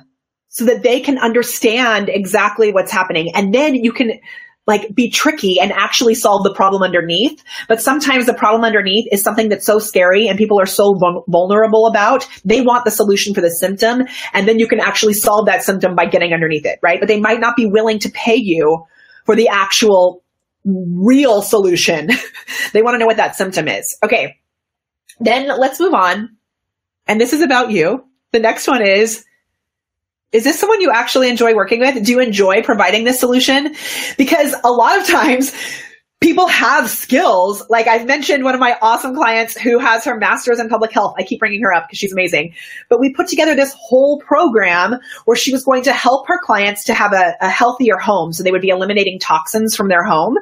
so 0.49 0.65
that 0.65 0.83
they 0.83 0.99
can 0.99 1.17
understand 1.17 2.09
exactly 2.09 2.73
what's 2.73 2.91
happening. 2.91 3.31
And 3.35 3.53
then 3.53 3.75
you 3.75 3.91
can 3.91 4.19
like 4.69 4.93
be 4.93 5.09
tricky 5.09 5.59
and 5.59 5.71
actually 5.71 6.13
solve 6.13 6.43
the 6.43 6.53
problem 6.53 6.83
underneath. 6.83 7.43
But 7.67 7.81
sometimes 7.81 8.27
the 8.27 8.35
problem 8.35 8.63
underneath 8.63 9.07
is 9.11 9.23
something 9.23 9.49
that's 9.49 9.65
so 9.65 9.79
scary 9.79 10.27
and 10.27 10.37
people 10.37 10.59
are 10.59 10.67
so 10.67 10.95
vulnerable 11.27 11.87
about. 11.87 12.27
They 12.45 12.61
want 12.61 12.85
the 12.85 12.91
solution 12.91 13.33
for 13.33 13.41
the 13.41 13.49
symptom. 13.49 14.03
And 14.33 14.47
then 14.47 14.59
you 14.59 14.67
can 14.67 14.79
actually 14.79 15.13
solve 15.13 15.47
that 15.47 15.63
symptom 15.63 15.95
by 15.95 16.05
getting 16.05 16.33
underneath 16.33 16.65
it, 16.65 16.79
right? 16.83 16.99
But 16.99 17.07
they 17.07 17.19
might 17.19 17.39
not 17.39 17.55
be 17.55 17.65
willing 17.65 17.99
to 17.99 18.09
pay 18.11 18.35
you 18.35 18.85
for 19.25 19.35
the 19.35 19.49
actual 19.49 20.23
real 20.63 21.41
solution. 21.41 22.09
they 22.73 22.83
want 22.83 22.93
to 22.93 22.99
know 22.99 23.07
what 23.07 23.17
that 23.17 23.35
symptom 23.35 23.67
is. 23.67 23.97
Okay. 24.03 24.39
Then 25.19 25.47
let's 25.59 25.79
move 25.79 25.93
on. 25.93 26.37
And 27.07 27.19
this 27.19 27.33
is 27.33 27.41
about 27.41 27.71
you. 27.71 28.05
The 28.31 28.39
next 28.39 28.67
one 28.67 28.81
is, 28.81 29.25
is 30.31 30.43
this 30.43 30.59
someone 30.59 30.81
you 30.81 30.91
actually 30.91 31.29
enjoy 31.29 31.55
working 31.55 31.79
with? 31.79 32.03
Do 32.05 32.11
you 32.11 32.19
enjoy 32.19 32.61
providing 32.61 33.03
this 33.03 33.19
solution? 33.19 33.75
Because 34.17 34.53
a 34.63 34.71
lot 34.71 34.99
of 34.99 35.07
times 35.07 35.51
people 36.21 36.47
have 36.47 36.89
skills. 36.89 37.63
Like 37.69 37.87
I've 37.87 38.05
mentioned 38.05 38.43
one 38.43 38.53
of 38.53 38.59
my 38.59 38.77
awesome 38.81 39.15
clients 39.15 39.57
who 39.57 39.79
has 39.79 40.05
her 40.05 40.17
master's 40.17 40.59
in 40.59 40.69
public 40.69 40.91
health. 40.91 41.15
I 41.17 41.23
keep 41.23 41.39
bringing 41.39 41.61
her 41.61 41.73
up 41.73 41.87
because 41.87 41.97
she's 41.97 42.13
amazing. 42.13 42.53
But 42.89 42.99
we 42.99 43.13
put 43.13 43.27
together 43.27 43.55
this 43.55 43.73
whole 43.79 44.19
program 44.19 44.99
where 45.25 45.37
she 45.37 45.51
was 45.51 45.63
going 45.63 45.83
to 45.83 45.93
help 45.93 46.27
her 46.27 46.39
clients 46.43 46.83
to 46.85 46.93
have 46.93 47.13
a, 47.13 47.35
a 47.41 47.49
healthier 47.49 47.97
home. 47.97 48.33
So 48.33 48.43
they 48.43 48.51
would 48.51 48.61
be 48.61 48.69
eliminating 48.69 49.19
toxins 49.19 49.75
from 49.75 49.87
their 49.87 50.03
home. 50.03 50.37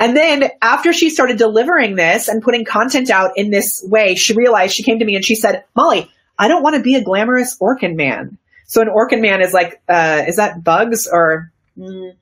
And 0.00 0.16
then 0.16 0.50
after 0.62 0.92
she 0.92 1.10
started 1.10 1.36
delivering 1.36 1.94
this 1.94 2.26
and 2.26 2.42
putting 2.42 2.64
content 2.64 3.10
out 3.10 3.32
in 3.36 3.50
this 3.50 3.84
way, 3.86 4.14
she 4.14 4.34
realized 4.34 4.74
she 4.74 4.82
came 4.82 4.98
to 4.98 5.04
me 5.04 5.14
and 5.14 5.24
she 5.24 5.34
said, 5.34 5.64
Molly, 5.76 6.10
I 6.38 6.48
don't 6.48 6.62
want 6.62 6.76
to 6.76 6.82
be 6.82 6.94
a 6.96 7.04
glamorous 7.04 7.56
Orkin 7.60 7.94
man. 7.96 8.38
So 8.66 8.80
an 8.80 8.88
Orkin 8.88 9.20
man 9.20 9.42
is 9.42 9.52
like, 9.52 9.80
uh, 9.88 10.24
is 10.26 10.36
that 10.36 10.64
bugs 10.64 11.06
or, 11.06 11.52
mm, 11.76 12.14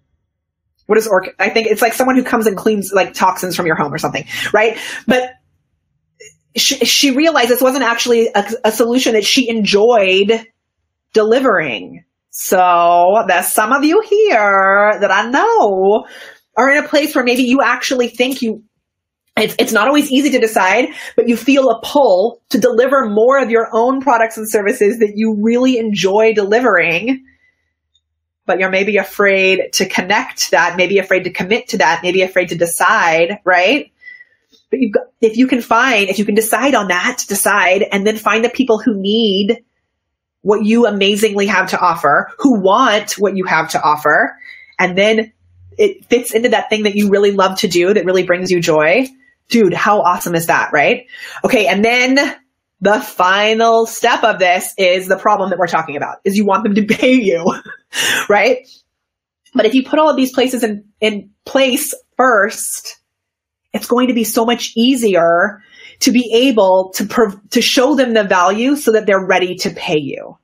what 0.86 0.98
is 0.98 1.06
orc? 1.06 1.34
I 1.38 1.50
think 1.50 1.68
it's 1.68 1.82
like 1.82 1.92
someone 1.92 2.16
who 2.16 2.24
comes 2.24 2.46
and 2.46 2.56
cleans 2.56 2.92
like 2.92 3.12
toxins 3.12 3.54
from 3.54 3.66
your 3.66 3.76
home 3.76 3.92
or 3.92 3.98
something, 3.98 4.24
right? 4.52 4.78
But 5.06 5.34
she, 6.56 6.76
she 6.86 7.10
realized 7.10 7.50
this 7.50 7.60
wasn't 7.60 7.84
actually 7.84 8.28
a, 8.34 8.44
a 8.64 8.72
solution 8.72 9.12
that 9.12 9.24
she 9.24 9.48
enjoyed 9.50 10.46
delivering. 11.12 12.04
So 12.30 13.22
there's 13.26 13.48
some 13.48 13.72
of 13.72 13.84
you 13.84 14.00
here 14.00 14.98
that 14.98 15.10
I 15.10 15.30
know 15.30 16.06
are 16.58 16.70
in 16.70 16.84
a 16.84 16.88
place 16.88 17.14
where 17.14 17.24
maybe 17.24 17.44
you 17.44 17.62
actually 17.62 18.08
think 18.08 18.42
you 18.42 18.64
it's, 19.36 19.54
it's 19.56 19.72
not 19.72 19.86
always 19.86 20.10
easy 20.10 20.30
to 20.30 20.40
decide, 20.40 20.88
but 21.14 21.28
you 21.28 21.36
feel 21.36 21.70
a 21.70 21.80
pull 21.80 22.42
to 22.48 22.58
deliver 22.58 23.08
more 23.08 23.40
of 23.40 23.50
your 23.50 23.68
own 23.72 24.00
products 24.00 24.36
and 24.36 24.50
services 24.50 24.98
that 24.98 25.12
you 25.14 25.38
really 25.40 25.78
enjoy 25.78 26.34
delivering 26.34 27.24
but 28.48 28.58
you're 28.58 28.70
maybe 28.70 28.96
afraid 28.96 29.74
to 29.74 29.86
connect 29.86 30.50
that, 30.52 30.76
maybe 30.78 30.98
afraid 30.98 31.24
to 31.24 31.30
commit 31.30 31.68
to 31.68 31.78
that, 31.78 32.00
maybe 32.02 32.22
afraid 32.22 32.48
to 32.48 32.56
decide, 32.56 33.38
right? 33.44 33.92
But 34.70 34.80
you, 34.80 34.92
if 35.20 35.36
you 35.36 35.46
can 35.46 35.60
find, 35.60 36.08
if 36.08 36.18
you 36.18 36.24
can 36.24 36.34
decide 36.34 36.74
on 36.74 36.88
that, 36.88 37.22
decide, 37.28 37.84
and 37.92 38.06
then 38.06 38.16
find 38.16 38.42
the 38.42 38.48
people 38.48 38.78
who 38.78 38.98
need 38.98 39.62
what 40.40 40.64
you 40.64 40.86
amazingly 40.86 41.46
have 41.46 41.70
to 41.70 41.78
offer, 41.78 42.30
who 42.38 42.58
want 42.58 43.12
what 43.18 43.36
you 43.36 43.44
have 43.44 43.68
to 43.70 43.82
offer, 43.82 44.34
and 44.78 44.96
then 44.96 45.30
it 45.78 46.04
fits 46.06 46.34
into 46.34 46.50
that 46.50 46.68
thing 46.68 46.82
that 46.82 46.94
you 46.94 47.08
really 47.08 47.32
love 47.32 47.58
to 47.60 47.68
do 47.68 47.94
that 47.94 48.04
really 48.04 48.24
brings 48.24 48.50
you 48.50 48.60
joy. 48.60 49.06
Dude, 49.48 49.72
how 49.72 50.00
awesome 50.02 50.34
is 50.34 50.46
that, 50.46 50.72
right? 50.72 51.06
Okay. 51.44 51.66
And 51.66 51.84
then 51.84 52.36
the 52.80 53.00
final 53.00 53.86
step 53.86 54.22
of 54.24 54.38
this 54.38 54.74
is 54.76 55.08
the 55.08 55.16
problem 55.16 55.50
that 55.50 55.58
we're 55.58 55.66
talking 55.66 55.96
about 55.96 56.18
is 56.24 56.36
you 56.36 56.44
want 56.44 56.64
them 56.64 56.74
to 56.74 56.84
pay 56.94 57.14
you, 57.14 57.44
right? 58.28 58.58
But 59.54 59.66
if 59.66 59.74
you 59.74 59.84
put 59.84 59.98
all 59.98 60.10
of 60.10 60.16
these 60.16 60.32
places 60.32 60.62
in, 60.62 60.84
in 61.00 61.30
place 61.44 61.94
first, 62.16 63.00
it's 63.72 63.86
going 63.86 64.08
to 64.08 64.14
be 64.14 64.24
so 64.24 64.44
much 64.44 64.72
easier 64.76 65.62
to 66.00 66.12
be 66.12 66.30
able 66.48 66.92
to, 66.94 67.06
prov- 67.06 67.40
to 67.50 67.62
show 67.62 67.94
them 67.94 68.14
the 68.14 68.24
value 68.24 68.76
so 68.76 68.92
that 68.92 69.06
they're 69.06 69.24
ready 69.24 69.56
to 69.56 69.70
pay 69.70 69.98
you. 69.98 70.36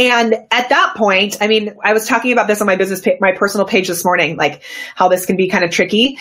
And 0.00 0.34
at 0.50 0.70
that 0.70 0.94
point, 0.96 1.36
I 1.40 1.46
mean, 1.46 1.76
I 1.84 1.92
was 1.92 2.08
talking 2.08 2.32
about 2.32 2.48
this 2.48 2.60
on 2.60 2.66
my 2.66 2.76
business, 2.76 3.00
pa- 3.00 3.18
my 3.20 3.32
personal 3.32 3.66
page 3.66 3.86
this 3.86 4.04
morning, 4.04 4.36
like 4.36 4.62
how 4.94 5.08
this 5.08 5.26
can 5.26 5.36
be 5.36 5.48
kind 5.48 5.62
of 5.62 5.70
tricky 5.70 6.18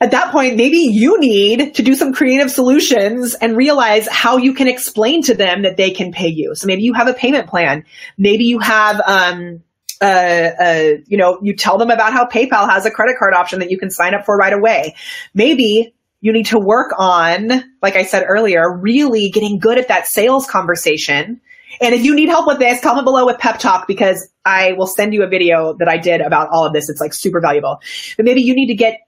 at 0.00 0.12
that 0.12 0.32
point, 0.32 0.56
maybe 0.56 0.78
you 0.78 1.20
need 1.20 1.74
to 1.74 1.82
do 1.82 1.94
some 1.94 2.14
creative 2.14 2.50
solutions 2.50 3.34
and 3.34 3.54
realize 3.54 4.08
how 4.08 4.38
you 4.38 4.54
can 4.54 4.66
explain 4.66 5.22
to 5.24 5.34
them 5.34 5.62
that 5.62 5.76
they 5.76 5.90
can 5.90 6.10
pay 6.10 6.28
you. 6.28 6.54
So 6.54 6.66
maybe 6.66 6.82
you 6.82 6.94
have 6.94 7.06
a 7.06 7.12
payment 7.12 7.48
plan. 7.48 7.84
Maybe 8.16 8.44
you 8.44 8.60
have, 8.60 8.98
um, 9.06 9.62
uh, 10.00 10.04
uh, 10.04 10.90
you 11.06 11.18
know, 11.18 11.38
you 11.42 11.54
tell 11.54 11.76
them 11.76 11.90
about 11.90 12.14
how 12.14 12.26
PayPal 12.26 12.66
has 12.70 12.86
a 12.86 12.90
credit 12.90 13.16
card 13.18 13.34
option 13.34 13.58
that 13.60 13.70
you 13.70 13.78
can 13.78 13.90
sign 13.90 14.14
up 14.14 14.24
for 14.24 14.38
right 14.38 14.54
away. 14.54 14.94
Maybe 15.34 15.94
you 16.22 16.32
need 16.32 16.46
to 16.46 16.58
work 16.58 16.94
on, 16.96 17.62
like 17.82 17.96
I 17.96 18.04
said 18.04 18.24
earlier, 18.26 18.74
really 18.74 19.28
getting 19.28 19.58
good 19.58 19.76
at 19.76 19.88
that 19.88 20.06
sales 20.06 20.46
conversation. 20.46 21.42
And 21.80 21.94
if 21.94 22.04
you 22.04 22.14
need 22.14 22.28
help 22.28 22.46
with 22.46 22.58
this, 22.58 22.80
comment 22.80 23.04
below 23.04 23.26
with 23.26 23.38
pep 23.38 23.58
talk 23.58 23.86
because 23.86 24.28
I 24.44 24.72
will 24.72 24.86
send 24.86 25.14
you 25.14 25.22
a 25.22 25.28
video 25.28 25.74
that 25.78 25.88
I 25.88 25.98
did 25.98 26.20
about 26.20 26.48
all 26.50 26.66
of 26.66 26.72
this. 26.72 26.88
It's 26.88 27.00
like 27.00 27.14
super 27.14 27.40
valuable. 27.40 27.80
But 28.16 28.24
maybe 28.24 28.42
you 28.42 28.54
need 28.54 28.68
to 28.68 28.74
get 28.74 29.00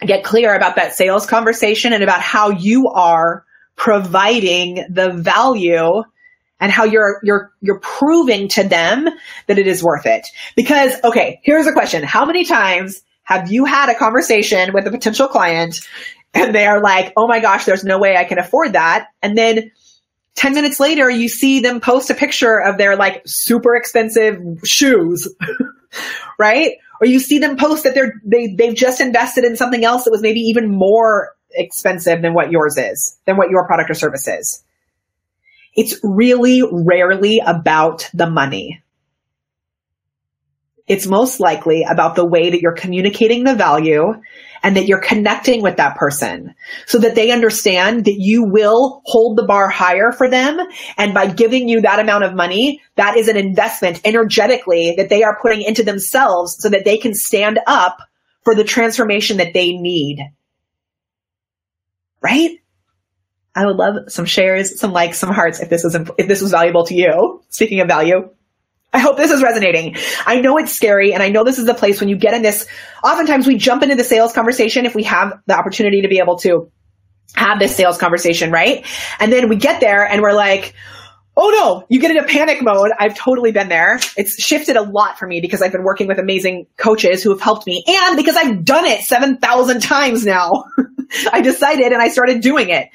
get 0.00 0.24
clear 0.24 0.54
about 0.54 0.76
that 0.76 0.94
sales 0.94 1.26
conversation 1.26 1.92
and 1.92 2.02
about 2.02 2.20
how 2.20 2.50
you 2.50 2.88
are 2.88 3.44
providing 3.76 4.84
the 4.90 5.12
value 5.12 6.02
and 6.60 6.70
how 6.70 6.84
you're 6.84 7.20
you're 7.24 7.52
you're 7.60 7.80
proving 7.80 8.48
to 8.48 8.62
them 8.62 9.08
that 9.48 9.58
it 9.58 9.66
is 9.66 9.82
worth 9.82 10.06
it. 10.06 10.26
Because 10.54 10.94
okay, 11.02 11.40
here's 11.42 11.66
a 11.66 11.72
question. 11.72 12.02
How 12.04 12.24
many 12.24 12.44
times 12.44 13.02
have 13.24 13.50
you 13.50 13.64
had 13.64 13.88
a 13.88 13.94
conversation 13.94 14.72
with 14.72 14.86
a 14.86 14.90
potential 14.90 15.28
client 15.28 15.80
and 16.34 16.54
they 16.54 16.66
are 16.66 16.80
like, 16.80 17.12
"Oh 17.16 17.26
my 17.26 17.40
gosh, 17.40 17.64
there's 17.64 17.84
no 17.84 17.98
way 17.98 18.16
I 18.16 18.24
can 18.24 18.38
afford 18.38 18.74
that." 18.74 19.08
And 19.22 19.36
then 19.36 19.72
10 20.34 20.54
minutes 20.54 20.80
later 20.80 21.10
you 21.10 21.28
see 21.28 21.60
them 21.60 21.80
post 21.80 22.10
a 22.10 22.14
picture 22.14 22.60
of 22.60 22.78
their 22.78 22.96
like 22.96 23.22
super 23.26 23.76
expensive 23.76 24.38
shoes. 24.64 25.28
right? 26.38 26.72
or 27.02 27.06
you 27.06 27.18
see 27.18 27.40
them 27.40 27.56
post 27.56 27.82
that 27.82 27.94
they're 27.94 28.14
they 28.24 28.54
they've 28.56 28.76
just 28.76 29.00
invested 29.00 29.42
in 29.44 29.56
something 29.56 29.84
else 29.84 30.04
that 30.04 30.12
was 30.12 30.22
maybe 30.22 30.38
even 30.38 30.70
more 30.70 31.34
expensive 31.50 32.22
than 32.22 32.32
what 32.32 32.52
yours 32.52 32.78
is, 32.78 33.18
than 33.26 33.36
what 33.36 33.50
your 33.50 33.66
product 33.66 33.90
or 33.90 33.94
service 33.94 34.28
is. 34.28 34.62
It's 35.74 35.98
really 36.04 36.62
rarely 36.70 37.42
about 37.44 38.08
the 38.14 38.30
money. 38.30 38.82
It's 40.86 41.06
most 41.06 41.40
likely 41.40 41.84
about 41.90 42.14
the 42.14 42.24
way 42.24 42.50
that 42.50 42.60
you're 42.60 42.72
communicating 42.76 43.42
the 43.42 43.54
value 43.56 44.14
and 44.62 44.76
that 44.76 44.86
you're 44.86 45.00
connecting 45.00 45.62
with 45.62 45.76
that 45.76 45.96
person 45.96 46.54
so 46.86 46.98
that 46.98 47.14
they 47.14 47.30
understand 47.30 48.04
that 48.04 48.16
you 48.18 48.44
will 48.44 49.02
hold 49.04 49.36
the 49.36 49.46
bar 49.46 49.68
higher 49.68 50.12
for 50.12 50.28
them. 50.28 50.58
And 50.96 51.12
by 51.12 51.26
giving 51.26 51.68
you 51.68 51.80
that 51.82 51.98
amount 51.98 52.24
of 52.24 52.34
money, 52.34 52.80
that 52.96 53.16
is 53.16 53.28
an 53.28 53.36
investment 53.36 54.00
energetically 54.04 54.94
that 54.96 55.08
they 55.08 55.22
are 55.22 55.38
putting 55.40 55.62
into 55.62 55.82
themselves 55.82 56.56
so 56.58 56.68
that 56.68 56.84
they 56.84 56.98
can 56.98 57.14
stand 57.14 57.58
up 57.66 57.98
for 58.44 58.54
the 58.54 58.64
transformation 58.64 59.38
that 59.38 59.54
they 59.54 59.72
need. 59.72 60.18
Right? 62.20 62.58
I 63.54 63.66
would 63.66 63.76
love 63.76 63.94
some 64.08 64.24
shares, 64.24 64.78
some 64.80 64.92
likes, 64.92 65.18
some 65.18 65.32
hearts 65.32 65.60
if 65.60 65.68
this 65.68 65.84
was 65.84 65.94
if 65.94 66.28
this 66.28 66.40
was 66.40 66.52
valuable 66.52 66.86
to 66.86 66.94
you. 66.94 67.42
Speaking 67.50 67.80
of 67.80 67.88
value, 67.88 68.30
I 68.92 68.98
hope 68.98 69.16
this 69.16 69.30
is 69.30 69.42
resonating. 69.42 69.96
I 70.26 70.40
know 70.40 70.58
it's 70.58 70.72
scary 70.72 71.14
and 71.14 71.22
I 71.22 71.30
know 71.30 71.44
this 71.44 71.58
is 71.58 71.66
the 71.66 71.74
place 71.74 72.00
when 72.00 72.08
you 72.08 72.16
get 72.16 72.34
in 72.34 72.42
this, 72.42 72.66
oftentimes 73.02 73.46
we 73.46 73.56
jump 73.56 73.82
into 73.82 73.94
the 73.94 74.04
sales 74.04 74.32
conversation 74.32 74.84
if 74.84 74.94
we 74.94 75.04
have 75.04 75.40
the 75.46 75.56
opportunity 75.56 76.02
to 76.02 76.08
be 76.08 76.18
able 76.18 76.36
to 76.38 76.70
have 77.34 77.58
this 77.58 77.74
sales 77.74 77.96
conversation, 77.96 78.50
right? 78.50 78.84
And 79.18 79.32
then 79.32 79.48
we 79.48 79.56
get 79.56 79.80
there 79.80 80.06
and 80.06 80.20
we're 80.20 80.34
like, 80.34 80.74
Oh 81.34 81.48
no, 81.48 81.86
you 81.88 81.98
get 81.98 82.10
into 82.10 82.24
panic 82.24 82.62
mode. 82.62 82.90
I've 82.98 83.16
totally 83.16 83.52
been 83.52 83.70
there. 83.70 83.98
It's 84.18 84.34
shifted 84.42 84.76
a 84.76 84.82
lot 84.82 85.18
for 85.18 85.26
me 85.26 85.40
because 85.40 85.62
I've 85.62 85.72
been 85.72 85.82
working 85.82 86.06
with 86.06 86.18
amazing 86.18 86.66
coaches 86.76 87.22
who 87.22 87.30
have 87.30 87.40
helped 87.40 87.66
me 87.66 87.82
and 87.86 88.16
because 88.18 88.36
I've 88.36 88.64
done 88.66 88.84
it 88.84 89.00
7,000 89.00 89.80
times 89.80 90.26
now. 90.26 90.64
I 91.32 91.40
decided 91.40 91.92
and 91.92 92.02
I 92.02 92.08
started 92.08 92.42
doing 92.42 92.68
it. 92.68 92.88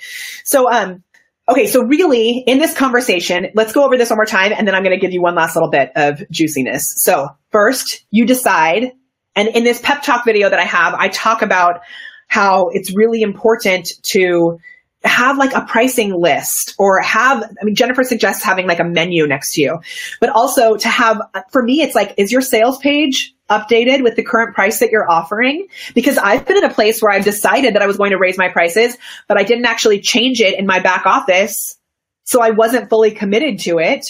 So, 0.43 0.71
um, 0.71 1.03
Okay, 1.49 1.67
so 1.67 1.81
really 1.81 2.39
in 2.39 2.59
this 2.59 2.73
conversation, 2.73 3.47
let's 3.53 3.71
go 3.71 3.85
over 3.85 3.97
this 3.97 4.09
one 4.09 4.17
more 4.17 4.25
time 4.25 4.51
and 4.55 4.67
then 4.67 4.75
I'm 4.75 4.83
going 4.83 4.95
to 4.95 4.99
give 4.99 5.13
you 5.13 5.21
one 5.21 5.33
last 5.35 5.55
little 5.55 5.69
bit 5.69 5.91
of 5.95 6.21
juiciness. 6.29 6.93
So 6.97 7.29
first, 7.51 8.05
you 8.11 8.25
decide, 8.25 8.91
and 9.35 9.47
in 9.49 9.63
this 9.63 9.79
pep 9.79 10.03
talk 10.03 10.25
video 10.25 10.49
that 10.49 10.59
I 10.59 10.65
have, 10.65 10.93
I 10.93 11.07
talk 11.07 11.41
about 11.41 11.81
how 12.27 12.69
it's 12.73 12.93
really 12.93 13.21
important 13.21 13.89
to 14.07 14.59
have 15.03 15.37
like 15.37 15.53
a 15.53 15.61
pricing 15.61 16.13
list 16.19 16.75
or 16.77 16.99
have, 17.01 17.43
I 17.43 17.63
mean, 17.63 17.75
Jennifer 17.75 18.03
suggests 18.03 18.43
having 18.43 18.67
like 18.67 18.79
a 18.79 18.83
menu 18.83 19.27
next 19.27 19.53
to 19.53 19.61
you, 19.61 19.79
but 20.19 20.29
also 20.29 20.75
to 20.75 20.87
have, 20.87 21.21
for 21.51 21.61
me, 21.61 21.81
it's 21.81 21.95
like, 21.95 22.13
is 22.17 22.31
your 22.31 22.41
sales 22.41 22.77
page 22.79 23.35
updated 23.49 24.03
with 24.03 24.15
the 24.15 24.23
current 24.23 24.55
price 24.55 24.79
that 24.79 24.89
you're 24.91 25.09
offering? 25.09 25.67
Because 25.93 26.17
I've 26.17 26.45
been 26.45 26.57
in 26.57 26.63
a 26.63 26.73
place 26.73 27.01
where 27.01 27.11
I've 27.11 27.23
decided 27.23 27.75
that 27.75 27.81
I 27.81 27.87
was 27.87 27.97
going 27.97 28.11
to 28.11 28.17
raise 28.17 28.37
my 28.37 28.49
prices, 28.49 28.97
but 29.27 29.37
I 29.37 29.43
didn't 29.43 29.65
actually 29.65 30.01
change 30.01 30.41
it 30.41 30.57
in 30.57 30.65
my 30.65 30.79
back 30.79 31.05
office. 31.05 31.77
So 32.23 32.41
I 32.41 32.49
wasn't 32.49 32.89
fully 32.89 33.11
committed 33.11 33.59
to 33.59 33.79
it. 33.79 34.05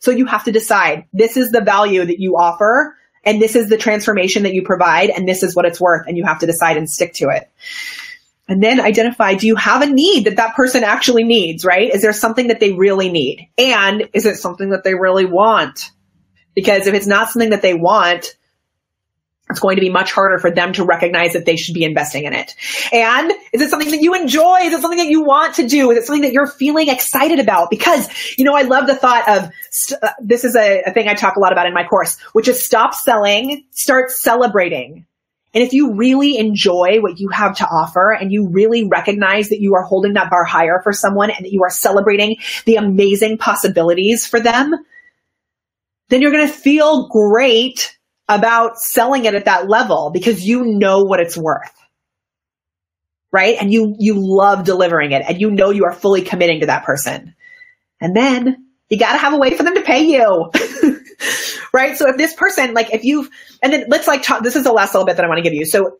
So 0.00 0.10
you 0.10 0.26
have 0.26 0.44
to 0.44 0.52
decide 0.52 1.06
this 1.12 1.36
is 1.36 1.50
the 1.50 1.62
value 1.62 2.04
that 2.04 2.20
you 2.20 2.36
offer 2.36 2.94
and 3.24 3.40
this 3.40 3.56
is 3.56 3.70
the 3.70 3.78
transformation 3.78 4.42
that 4.42 4.52
you 4.52 4.62
provide 4.62 5.08
and 5.08 5.26
this 5.26 5.42
is 5.42 5.56
what 5.56 5.64
it's 5.64 5.80
worth 5.80 6.06
and 6.06 6.18
you 6.18 6.24
have 6.24 6.40
to 6.40 6.46
decide 6.46 6.76
and 6.76 6.90
stick 6.90 7.14
to 7.14 7.30
it. 7.30 7.50
And 8.46 8.62
then 8.62 8.80
identify, 8.80 9.34
do 9.34 9.46
you 9.46 9.56
have 9.56 9.82
a 9.82 9.86
need 9.86 10.26
that 10.26 10.36
that 10.36 10.54
person 10.54 10.84
actually 10.84 11.24
needs, 11.24 11.64
right? 11.64 11.92
Is 11.94 12.02
there 12.02 12.12
something 12.12 12.48
that 12.48 12.60
they 12.60 12.72
really 12.72 13.10
need? 13.10 13.48
And 13.56 14.08
is 14.12 14.26
it 14.26 14.36
something 14.36 14.70
that 14.70 14.84
they 14.84 14.94
really 14.94 15.24
want? 15.24 15.90
Because 16.54 16.86
if 16.86 16.94
it's 16.94 17.06
not 17.06 17.30
something 17.30 17.50
that 17.50 17.62
they 17.62 17.74
want, 17.74 18.36
it's 19.50 19.60
going 19.60 19.76
to 19.76 19.80
be 19.80 19.90
much 19.90 20.12
harder 20.12 20.38
for 20.38 20.50
them 20.50 20.72
to 20.72 20.84
recognize 20.84 21.34
that 21.34 21.44
they 21.44 21.56
should 21.56 21.74
be 21.74 21.84
investing 21.84 22.24
in 22.24 22.32
it. 22.32 22.54
And 22.92 23.30
is 23.52 23.60
it 23.60 23.70
something 23.70 23.90
that 23.90 24.00
you 24.00 24.14
enjoy? 24.14 24.58
Is 24.62 24.72
it 24.72 24.80
something 24.80 24.98
that 24.98 25.08
you 25.08 25.22
want 25.22 25.56
to 25.56 25.68
do? 25.68 25.90
Is 25.90 25.98
it 25.98 26.04
something 26.04 26.22
that 26.22 26.32
you're 26.32 26.46
feeling 26.46 26.88
excited 26.88 27.38
about? 27.38 27.68
Because, 27.70 28.08
you 28.38 28.44
know, 28.44 28.54
I 28.54 28.62
love 28.62 28.86
the 28.86 28.94
thought 28.94 29.28
of 29.28 29.50
st- 29.70 30.02
uh, 30.02 30.12
this 30.20 30.44
is 30.44 30.56
a, 30.56 30.82
a 30.86 30.92
thing 30.92 31.08
I 31.08 31.14
talk 31.14 31.36
a 31.36 31.40
lot 31.40 31.52
about 31.52 31.66
in 31.66 31.74
my 31.74 31.84
course, 31.84 32.18
which 32.32 32.48
is 32.48 32.64
stop 32.64 32.94
selling, 32.94 33.64
start 33.70 34.10
celebrating. 34.10 35.06
And 35.54 35.62
if 35.62 35.72
you 35.72 35.94
really 35.94 36.36
enjoy 36.36 36.98
what 37.00 37.20
you 37.20 37.28
have 37.28 37.56
to 37.58 37.66
offer 37.66 38.10
and 38.10 38.32
you 38.32 38.48
really 38.48 38.88
recognize 38.88 39.50
that 39.50 39.60
you 39.60 39.74
are 39.76 39.82
holding 39.82 40.14
that 40.14 40.28
bar 40.28 40.44
higher 40.44 40.80
for 40.82 40.92
someone 40.92 41.30
and 41.30 41.44
that 41.44 41.52
you 41.52 41.62
are 41.62 41.70
celebrating 41.70 42.36
the 42.66 42.74
amazing 42.76 43.38
possibilities 43.38 44.26
for 44.26 44.40
them, 44.40 44.74
then 46.08 46.20
you're 46.20 46.32
going 46.32 46.46
to 46.46 46.52
feel 46.52 47.08
great 47.08 47.96
about 48.28 48.78
selling 48.78 49.26
it 49.26 49.34
at 49.34 49.44
that 49.44 49.68
level 49.68 50.10
because 50.12 50.44
you 50.44 50.64
know 50.64 51.04
what 51.04 51.20
it's 51.20 51.36
worth. 51.36 51.72
Right? 53.30 53.56
And 53.60 53.72
you, 53.72 53.94
you 53.98 54.14
love 54.16 54.64
delivering 54.64 55.12
it 55.12 55.24
and 55.28 55.40
you 55.40 55.50
know 55.50 55.70
you 55.70 55.84
are 55.84 55.92
fully 55.92 56.22
committing 56.22 56.60
to 56.60 56.66
that 56.66 56.84
person. 56.84 57.34
And 58.00 58.14
then 58.14 58.66
you 58.88 58.98
got 58.98 59.12
to 59.12 59.18
have 59.18 59.34
a 59.34 59.38
way 59.38 59.56
for 59.56 59.62
them 59.62 59.74
to 59.74 59.82
pay 59.82 60.04
you. 60.04 60.50
right? 61.72 61.96
So 61.96 62.08
if 62.08 62.16
this 62.16 62.34
person, 62.34 62.74
like 62.74 62.92
if 62.92 63.04
you've, 63.04 63.28
and 63.62 63.72
then 63.72 63.84
let's 63.88 64.06
like 64.06 64.22
talk, 64.22 64.42
this 64.42 64.56
is 64.56 64.64
the 64.64 64.72
last 64.72 64.94
little 64.94 65.06
bit 65.06 65.16
that 65.16 65.24
I 65.24 65.28
want 65.28 65.38
to 65.38 65.42
give 65.42 65.54
you. 65.54 65.66
So 65.66 65.98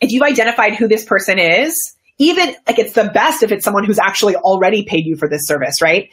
if 0.00 0.12
you've 0.12 0.22
identified 0.22 0.74
who 0.74 0.88
this 0.88 1.04
person 1.04 1.38
is, 1.38 1.94
even 2.18 2.54
like 2.66 2.78
it's 2.78 2.92
the 2.92 3.10
best 3.12 3.42
if 3.42 3.50
it's 3.50 3.64
someone 3.64 3.84
who's 3.84 3.98
actually 3.98 4.36
already 4.36 4.84
paid 4.84 5.06
you 5.06 5.16
for 5.16 5.28
this 5.28 5.46
service, 5.46 5.80
right? 5.80 6.10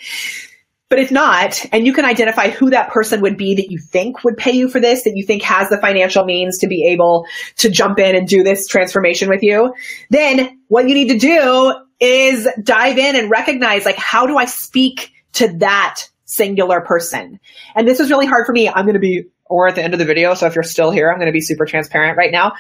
But 0.90 1.00
if 1.00 1.12
not, 1.12 1.66
and 1.74 1.86
you 1.86 1.92
can 1.92 2.06
identify 2.06 2.50
who 2.50 2.70
that 2.70 2.92
person 2.92 3.20
would 3.22 3.36
be 3.36 3.56
that 3.56 3.70
you 3.70 3.78
think 3.78 4.24
would 4.24 4.38
pay 4.38 4.52
you 4.52 4.70
for 4.70 4.80
this, 4.80 5.04
that 5.04 5.18
you 5.18 5.26
think 5.26 5.44
has 5.44 5.68
the 5.68 5.78
financial 5.78 6.24
means 6.24 6.60
to 6.60 6.68
be 6.68 6.88
able 6.88 7.26
to 7.58 7.70
jump 7.70 8.00
in 8.00 8.16
and 8.16 8.26
do 8.26 8.42
this 8.42 8.68
transformation 8.68 9.28
with 9.28 9.44
you, 9.44 9.74
then 10.10 10.62
what 10.70 10.88
you 10.88 10.94
need 10.94 11.10
to 11.10 11.18
do 11.18 11.74
is 12.00 12.48
dive 12.64 12.98
in 12.98 13.18
and 13.18 13.30
recognize 13.30 13.84
like, 13.84 13.98
how 13.98 14.28
do 14.28 14.38
I 14.38 14.46
speak 14.46 15.12
to 15.34 15.58
that 15.58 16.04
singular 16.28 16.82
person? 16.82 17.40
And 17.76 17.88
this 17.88 18.00
is 18.00 18.12
really 18.12 18.28
hard 18.28 18.46
for 18.46 18.54
me. 18.54 18.70
I'm 18.70 18.86
going 18.86 18.94
to 18.94 19.00
be, 19.00 19.26
or 19.46 19.68
at 19.68 19.76
the 19.76 19.84
end 19.84 19.94
of 19.94 20.00
the 20.00 20.06
video. 20.06 20.36
So 20.36 20.46
if 20.46 20.54
you're 20.54 20.64
still 20.64 20.92
here, 20.92 21.12
I'm 21.12 21.18
going 21.18 21.28
to 21.28 21.34
be 21.34 21.42
super 21.42 21.66
transparent 21.66 22.18
right 22.18 22.32
now. 22.32 22.54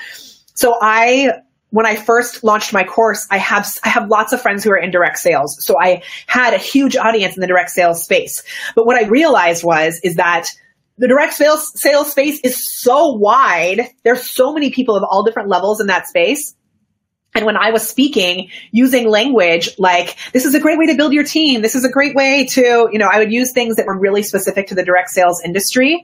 So 0.55 0.75
I 0.81 1.31
when 1.69 1.85
I 1.85 1.95
first 1.95 2.43
launched 2.43 2.73
my 2.73 2.83
course, 2.83 3.27
I 3.29 3.37
have 3.37 3.67
I 3.83 3.89
have 3.89 4.07
lots 4.09 4.33
of 4.33 4.41
friends 4.41 4.63
who 4.63 4.71
are 4.71 4.77
in 4.77 4.89
direct 4.91 5.19
sales. 5.19 5.57
So 5.65 5.75
I 5.79 6.01
had 6.25 6.53
a 6.53 6.57
huge 6.57 6.95
audience 6.95 7.35
in 7.35 7.41
the 7.41 7.47
direct 7.47 7.71
sales 7.71 8.03
space. 8.03 8.43
But 8.75 8.85
what 8.85 8.95
I 8.95 9.07
realized 9.07 9.63
was 9.63 9.99
is 10.03 10.15
that 10.15 10.47
the 10.97 11.07
direct 11.07 11.33
sales 11.33 11.71
sales 11.79 12.11
space 12.11 12.39
is 12.43 12.67
so 12.81 13.09
wide. 13.09 13.89
There's 14.03 14.27
so 14.27 14.53
many 14.53 14.71
people 14.71 14.95
of 14.95 15.03
all 15.03 15.23
different 15.23 15.49
levels 15.49 15.79
in 15.81 15.87
that 15.87 16.07
space. 16.07 16.55
And 17.37 17.45
when 17.45 17.55
I 17.55 17.69
was 17.69 17.87
speaking 17.87 18.49
using 18.71 19.07
language 19.07 19.69
like, 19.77 20.17
this 20.33 20.43
is 20.43 20.55
a 20.55 20.59
great 20.59 20.79
way 20.79 20.87
to 20.87 20.95
build 20.95 21.13
your 21.13 21.23
team. 21.23 21.61
This 21.61 21.75
is 21.75 21.85
a 21.85 21.89
great 21.89 22.15
way 22.15 22.47
to, 22.47 22.89
you 22.91 22.97
know, 22.97 23.07
I 23.11 23.19
would 23.19 23.31
use 23.31 23.53
things 23.53 23.75
that 23.75 23.85
were 23.85 23.95
really 23.95 24.23
specific 24.23 24.65
to 24.69 24.75
the 24.75 24.83
direct 24.83 25.11
sales 25.11 25.39
industry. 25.45 26.03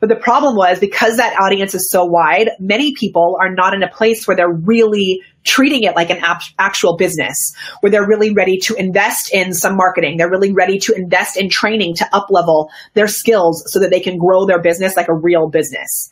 But 0.00 0.08
the 0.08 0.16
problem 0.16 0.56
was 0.56 0.80
because 0.80 1.18
that 1.18 1.40
audience 1.40 1.76
is 1.76 1.88
so 1.88 2.04
wide, 2.04 2.50
many 2.58 2.94
people 2.94 3.38
are 3.40 3.54
not 3.54 3.74
in 3.74 3.84
a 3.84 3.88
place 3.88 4.26
where 4.26 4.36
they're 4.36 4.52
really 4.52 5.22
treating 5.44 5.84
it 5.84 5.94
like 5.94 6.10
an 6.10 6.18
ap- 6.18 6.42
actual 6.58 6.96
business, 6.96 7.54
where 7.78 7.90
they're 7.92 8.08
really 8.08 8.34
ready 8.34 8.58
to 8.58 8.74
invest 8.74 9.32
in 9.32 9.54
some 9.54 9.76
marketing. 9.76 10.16
They're 10.16 10.28
really 10.28 10.52
ready 10.52 10.80
to 10.80 10.94
invest 10.94 11.36
in 11.36 11.48
training 11.48 11.94
to 11.98 12.08
up 12.12 12.26
level 12.28 12.70
their 12.94 13.06
skills 13.06 13.62
so 13.72 13.78
that 13.78 13.90
they 13.90 14.00
can 14.00 14.18
grow 14.18 14.46
their 14.46 14.60
business 14.60 14.96
like 14.96 15.06
a 15.06 15.14
real 15.14 15.48
business. 15.48 16.10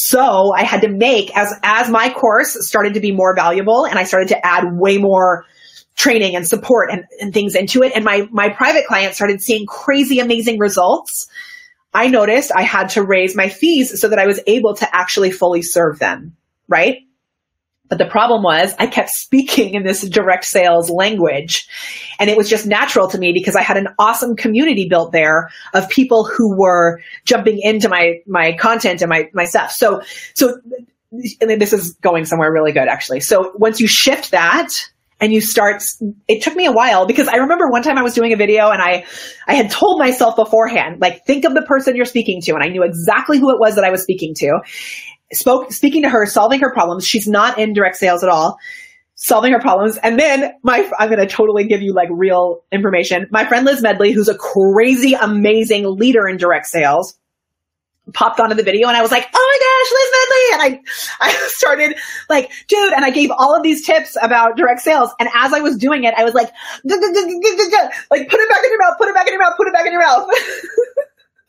So 0.00 0.52
I 0.54 0.62
had 0.62 0.82
to 0.82 0.88
make 0.88 1.36
as, 1.36 1.52
as 1.62 1.90
my 1.90 2.12
course 2.12 2.56
started 2.68 2.94
to 2.94 3.00
be 3.00 3.10
more 3.10 3.34
valuable 3.34 3.84
and 3.84 3.98
I 3.98 4.04
started 4.04 4.28
to 4.28 4.46
add 4.46 4.64
way 4.72 4.96
more 4.96 5.44
training 5.96 6.36
and 6.36 6.46
support 6.46 6.90
and, 6.92 7.04
and 7.20 7.34
things 7.34 7.56
into 7.56 7.82
it. 7.82 7.92
And 7.96 8.04
my, 8.04 8.28
my 8.30 8.48
private 8.48 8.86
clients 8.86 9.16
started 9.16 9.42
seeing 9.42 9.66
crazy, 9.66 10.20
amazing 10.20 10.60
results 10.60 11.28
I 11.92 12.08
noticed 12.08 12.52
I 12.54 12.62
had 12.62 12.90
to 12.90 13.02
raise 13.02 13.34
my 13.34 13.48
fees 13.48 14.00
so 14.00 14.08
that 14.08 14.18
I 14.18 14.26
was 14.26 14.40
able 14.46 14.74
to 14.76 14.96
actually 14.96 15.30
fully 15.30 15.62
serve 15.62 15.98
them, 15.98 16.36
right? 16.68 16.98
But 17.88 17.98
the 17.98 18.06
problem 18.06 18.42
was 18.42 18.74
I 18.78 18.86
kept 18.86 19.10
speaking 19.10 19.74
in 19.74 19.84
this 19.84 20.02
direct 20.08 20.44
sales 20.44 20.90
language 20.90 21.66
and 22.18 22.28
it 22.28 22.36
was 22.36 22.48
just 22.48 22.66
natural 22.66 23.08
to 23.08 23.18
me 23.18 23.32
because 23.32 23.56
I 23.56 23.62
had 23.62 23.76
an 23.76 23.88
awesome 23.98 24.36
community 24.36 24.88
built 24.88 25.12
there 25.12 25.50
of 25.74 25.88
people 25.88 26.24
who 26.24 26.56
were 26.58 27.00
jumping 27.24 27.58
into 27.60 27.88
my, 27.88 28.20
my 28.26 28.52
content 28.52 29.02
and 29.02 29.08
my, 29.08 29.30
my 29.32 29.44
stuff. 29.44 29.72
So, 29.72 30.02
so, 30.34 30.60
and 31.40 31.60
this 31.60 31.72
is 31.72 31.94
going 32.02 32.26
somewhere 32.26 32.52
really 32.52 32.72
good 32.72 32.88
actually. 32.88 33.20
So 33.20 33.52
once 33.56 33.80
you 33.80 33.86
shift 33.86 34.30
that, 34.32 34.70
and 35.20 35.32
you 35.32 35.40
start 35.40 35.82
it 36.28 36.42
took 36.42 36.54
me 36.54 36.66
a 36.66 36.72
while 36.72 37.06
because 37.06 37.28
i 37.28 37.36
remember 37.36 37.68
one 37.68 37.82
time 37.82 37.98
i 37.98 38.02
was 38.02 38.14
doing 38.14 38.32
a 38.32 38.36
video 38.36 38.70
and 38.70 38.80
i 38.80 39.04
i 39.46 39.54
had 39.54 39.70
told 39.70 39.98
myself 39.98 40.36
beforehand 40.36 41.00
like 41.00 41.24
think 41.26 41.44
of 41.44 41.54
the 41.54 41.62
person 41.62 41.96
you're 41.96 42.04
speaking 42.04 42.40
to 42.40 42.52
and 42.52 42.62
i 42.62 42.68
knew 42.68 42.82
exactly 42.82 43.38
who 43.38 43.50
it 43.50 43.58
was 43.58 43.74
that 43.74 43.84
i 43.84 43.90
was 43.90 44.02
speaking 44.02 44.34
to 44.34 44.60
spoke 45.32 45.72
speaking 45.72 46.02
to 46.02 46.08
her 46.08 46.26
solving 46.26 46.60
her 46.60 46.72
problems 46.72 47.06
she's 47.06 47.28
not 47.28 47.58
in 47.58 47.72
direct 47.72 47.96
sales 47.96 48.22
at 48.22 48.28
all 48.28 48.58
solving 49.14 49.52
her 49.52 49.60
problems 49.60 49.98
and 49.98 50.18
then 50.18 50.52
my 50.62 50.88
i'm 50.98 51.08
going 51.08 51.18
to 51.18 51.26
totally 51.26 51.66
give 51.66 51.82
you 51.82 51.92
like 51.92 52.08
real 52.10 52.62
information 52.70 53.26
my 53.30 53.44
friend 53.44 53.66
liz 53.66 53.82
medley 53.82 54.12
who's 54.12 54.28
a 54.28 54.36
crazy 54.36 55.14
amazing 55.14 55.84
leader 55.96 56.28
in 56.28 56.36
direct 56.36 56.66
sales 56.66 57.18
popped 58.14 58.40
onto 58.40 58.54
the 58.54 58.62
video 58.62 58.88
and 58.88 58.96
I 58.96 59.02
was 59.02 59.10
like, 59.10 59.28
oh 59.34 59.48
my 59.52 59.58
gosh, 59.60 59.90
Liz 59.92 60.10
Medley. 60.16 60.44
And 60.52 60.62
I, 61.20 61.28
I 61.28 61.48
started 61.48 61.96
like, 62.28 62.50
dude, 62.66 62.92
and 62.94 63.04
I 63.04 63.10
gave 63.10 63.30
all 63.30 63.56
of 63.56 63.62
these 63.62 63.84
tips 63.84 64.16
about 64.22 64.56
direct 64.56 64.80
sales. 64.80 65.10
And 65.20 65.28
as 65.34 65.52
I 65.52 65.60
was 65.60 65.76
doing 65.76 66.04
it, 66.04 66.14
I 66.16 66.24
was 66.24 66.34
like, 66.34 66.50
like, 66.84 68.28
put 68.28 68.40
it 68.40 68.48
back 68.48 68.64
in 68.64 68.70
your 68.70 68.78
mouth, 68.80 68.98
put 68.98 69.08
it 69.08 69.14
back 69.14 69.26
in 69.26 69.32
your 69.32 69.42
mouth, 69.42 69.54
put 69.56 69.68
it 69.68 69.74
back 69.74 69.86
in 69.86 69.92
your 69.92 70.00
mouth. 70.00 70.28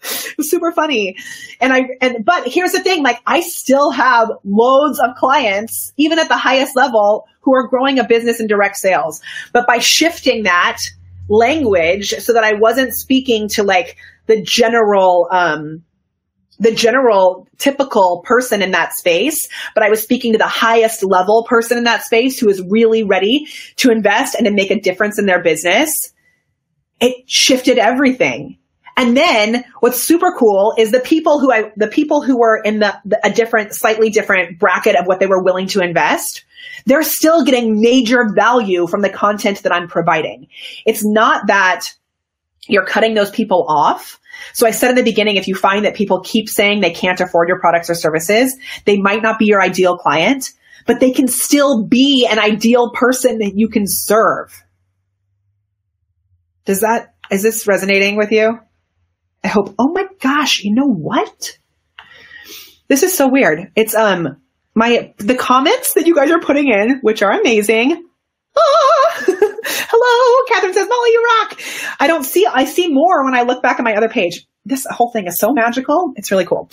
super 0.39 0.71
funny. 0.71 1.17
And 1.59 1.73
I, 1.73 1.89
and, 2.01 2.23
but 2.23 2.47
here's 2.47 2.71
the 2.71 2.81
thing, 2.81 3.03
like 3.03 3.19
I 3.25 3.41
still 3.41 3.91
have 3.91 4.29
loads 4.43 4.99
of 4.99 5.15
clients, 5.15 5.93
even 5.97 6.19
at 6.19 6.29
the 6.29 6.37
highest 6.37 6.75
level, 6.75 7.27
who 7.41 7.53
are 7.55 7.67
growing 7.67 7.99
a 7.99 8.03
business 8.03 8.39
in 8.39 8.47
direct 8.47 8.77
sales. 8.77 9.21
But 9.53 9.67
by 9.67 9.79
shifting 9.79 10.43
that 10.43 10.77
language 11.27 12.09
so 12.19 12.33
that 12.33 12.43
I 12.43 12.53
wasn't 12.53 12.93
speaking 12.93 13.49
to 13.49 13.63
like 13.63 13.97
the 14.27 14.41
general, 14.41 15.27
um, 15.31 15.83
the 16.59 16.73
general 16.73 17.47
typical 17.57 18.21
person 18.25 18.61
in 18.61 18.71
that 18.71 18.93
space, 18.93 19.47
but 19.73 19.83
I 19.83 19.89
was 19.89 20.01
speaking 20.01 20.33
to 20.33 20.37
the 20.37 20.47
highest 20.47 21.03
level 21.03 21.43
person 21.43 21.77
in 21.77 21.85
that 21.85 22.03
space 22.03 22.37
who 22.39 22.49
is 22.49 22.61
really 22.69 23.03
ready 23.03 23.47
to 23.77 23.91
invest 23.91 24.35
and 24.35 24.45
to 24.45 24.51
make 24.51 24.69
a 24.69 24.79
difference 24.79 25.17
in 25.17 25.25
their 25.25 25.41
business. 25.41 26.13
It 26.99 27.29
shifted 27.29 27.77
everything. 27.77 28.58
And 28.99 29.15
then 29.15 29.63
what's 29.79 30.03
super 30.03 30.35
cool 30.37 30.73
is 30.77 30.91
the 30.91 30.99
people 30.99 31.39
who 31.39 31.53
I, 31.53 31.71
the 31.77 31.87
people 31.87 32.21
who 32.21 32.37
were 32.37 32.57
in 32.57 32.79
the, 32.79 32.99
the, 33.05 33.25
a 33.25 33.31
different, 33.31 33.73
slightly 33.73 34.09
different 34.09 34.59
bracket 34.59 34.97
of 34.97 35.07
what 35.07 35.21
they 35.21 35.25
were 35.25 35.41
willing 35.41 35.67
to 35.67 35.79
invest, 35.79 36.43
they're 36.85 37.01
still 37.01 37.45
getting 37.45 37.79
major 37.79 38.27
value 38.35 38.87
from 38.87 39.01
the 39.01 39.09
content 39.09 39.63
that 39.63 39.71
I'm 39.71 39.87
providing. 39.87 40.49
It's 40.85 41.05
not 41.05 41.47
that 41.47 41.85
you're 42.67 42.85
cutting 42.85 43.13
those 43.13 43.31
people 43.31 43.65
off. 43.69 44.19
So 44.51 44.67
I 44.67 44.71
said 44.71 44.89
in 44.89 44.95
the 44.97 45.03
beginning, 45.03 45.37
if 45.37 45.47
you 45.47 45.55
find 45.55 45.85
that 45.85 45.95
people 45.95 46.19
keep 46.19 46.49
saying 46.49 46.81
they 46.81 46.91
can't 46.91 47.21
afford 47.21 47.47
your 47.47 47.61
products 47.61 47.89
or 47.89 47.95
services, 47.95 48.53
they 48.83 48.97
might 48.97 49.23
not 49.23 49.39
be 49.39 49.45
your 49.45 49.61
ideal 49.61 49.97
client, 49.97 50.49
but 50.85 50.99
they 50.99 51.11
can 51.11 51.29
still 51.29 51.85
be 51.85 52.27
an 52.29 52.37
ideal 52.37 52.91
person 52.91 53.37
that 53.37 53.53
you 53.55 53.69
can 53.69 53.85
serve. 53.87 54.61
Does 56.65 56.81
that, 56.81 57.13
is 57.31 57.43
this 57.43 57.65
resonating 57.65 58.17
with 58.17 58.33
you? 58.33 58.59
I 59.43 59.47
hope, 59.47 59.73
oh 59.79 59.91
my 59.93 60.05
gosh, 60.21 60.63
you 60.63 60.73
know 60.73 60.87
what? 60.87 61.57
This 62.87 63.03
is 63.03 63.15
so 63.15 63.29
weird. 63.29 63.71
It's, 63.75 63.95
um, 63.95 64.41
my, 64.75 65.13
the 65.17 65.35
comments 65.35 65.93
that 65.93 66.07
you 66.07 66.15
guys 66.15 66.31
are 66.31 66.39
putting 66.39 66.69
in, 66.69 66.99
which 67.01 67.21
are 67.21 67.31
amazing. 67.31 68.05
Ah! 68.57 69.23
Hello, 69.91 70.45
Catherine 70.47 70.73
says, 70.73 70.87
Molly, 70.87 71.09
you 71.11 71.25
rock. 71.39 71.59
I 71.99 72.07
don't 72.07 72.23
see, 72.23 72.45
I 72.45 72.65
see 72.65 72.87
more 72.91 73.23
when 73.25 73.35
I 73.35 73.43
look 73.43 73.61
back 73.61 73.79
at 73.79 73.83
my 73.83 73.95
other 73.95 74.09
page. 74.09 74.45
This 74.65 74.85
whole 74.89 75.11
thing 75.11 75.27
is 75.27 75.39
so 75.39 75.51
magical. 75.53 76.13
It's 76.15 76.31
really 76.31 76.45
cool. 76.45 76.69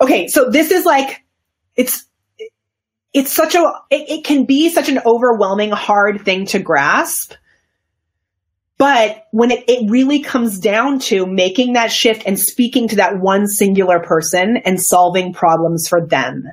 Okay. 0.00 0.28
So 0.28 0.50
this 0.50 0.70
is 0.70 0.84
like, 0.84 1.24
it's, 1.76 2.06
it's 3.12 3.32
such 3.32 3.54
a, 3.54 3.60
it, 3.90 4.08
it 4.08 4.24
can 4.24 4.44
be 4.44 4.70
such 4.70 4.88
an 4.88 5.00
overwhelming, 5.04 5.70
hard 5.70 6.22
thing 6.24 6.46
to 6.46 6.58
grasp. 6.58 7.34
But 8.80 9.26
when 9.30 9.50
it, 9.50 9.68
it 9.68 9.90
really 9.90 10.20
comes 10.20 10.58
down 10.58 11.00
to 11.00 11.26
making 11.26 11.74
that 11.74 11.92
shift 11.92 12.22
and 12.24 12.40
speaking 12.40 12.88
to 12.88 12.96
that 12.96 13.20
one 13.20 13.46
singular 13.46 14.00
person 14.00 14.56
and 14.56 14.80
solving 14.80 15.34
problems 15.34 15.86
for 15.86 16.06
them. 16.06 16.44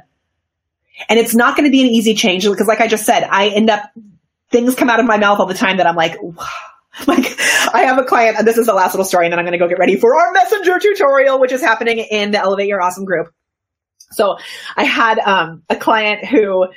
And 1.07 1.17
it's 1.17 1.33
not 1.33 1.55
going 1.55 1.69
to 1.69 1.71
be 1.71 1.79
an 1.79 1.87
easy 1.87 2.15
change 2.15 2.43
because 2.43 2.67
like 2.67 2.81
I 2.81 2.87
just 2.87 3.05
said, 3.05 3.23
I 3.23 3.47
end 3.47 3.69
up 3.69 3.89
things 4.51 4.75
come 4.75 4.89
out 4.89 4.99
of 4.99 5.05
my 5.05 5.15
mouth 5.15 5.39
all 5.39 5.45
the 5.45 5.53
time 5.53 5.77
that 5.77 5.87
I'm 5.87 5.95
like, 5.95 6.17
like 7.07 7.39
I 7.73 7.83
have 7.85 7.97
a 7.97 8.03
client, 8.03 8.37
and 8.37 8.45
this 8.45 8.57
is 8.57 8.65
the 8.65 8.73
last 8.73 8.93
little 8.93 9.05
story, 9.05 9.25
and 9.27 9.31
then 9.31 9.39
I'm 9.39 9.45
going 9.45 9.57
to 9.57 9.57
go 9.57 9.69
get 9.69 9.79
ready 9.79 9.95
for 9.95 10.13
our 10.13 10.33
messenger 10.33 10.79
tutorial, 10.79 11.39
which 11.39 11.53
is 11.53 11.61
happening 11.61 11.99
in 11.99 12.31
the 12.31 12.39
Elevate 12.39 12.67
Your 12.67 12.81
Awesome 12.81 13.05
group. 13.05 13.33
So 14.11 14.35
I 14.75 14.83
had 14.83 15.17
um, 15.19 15.63
a 15.69 15.77
client 15.77 16.25
who 16.25 16.67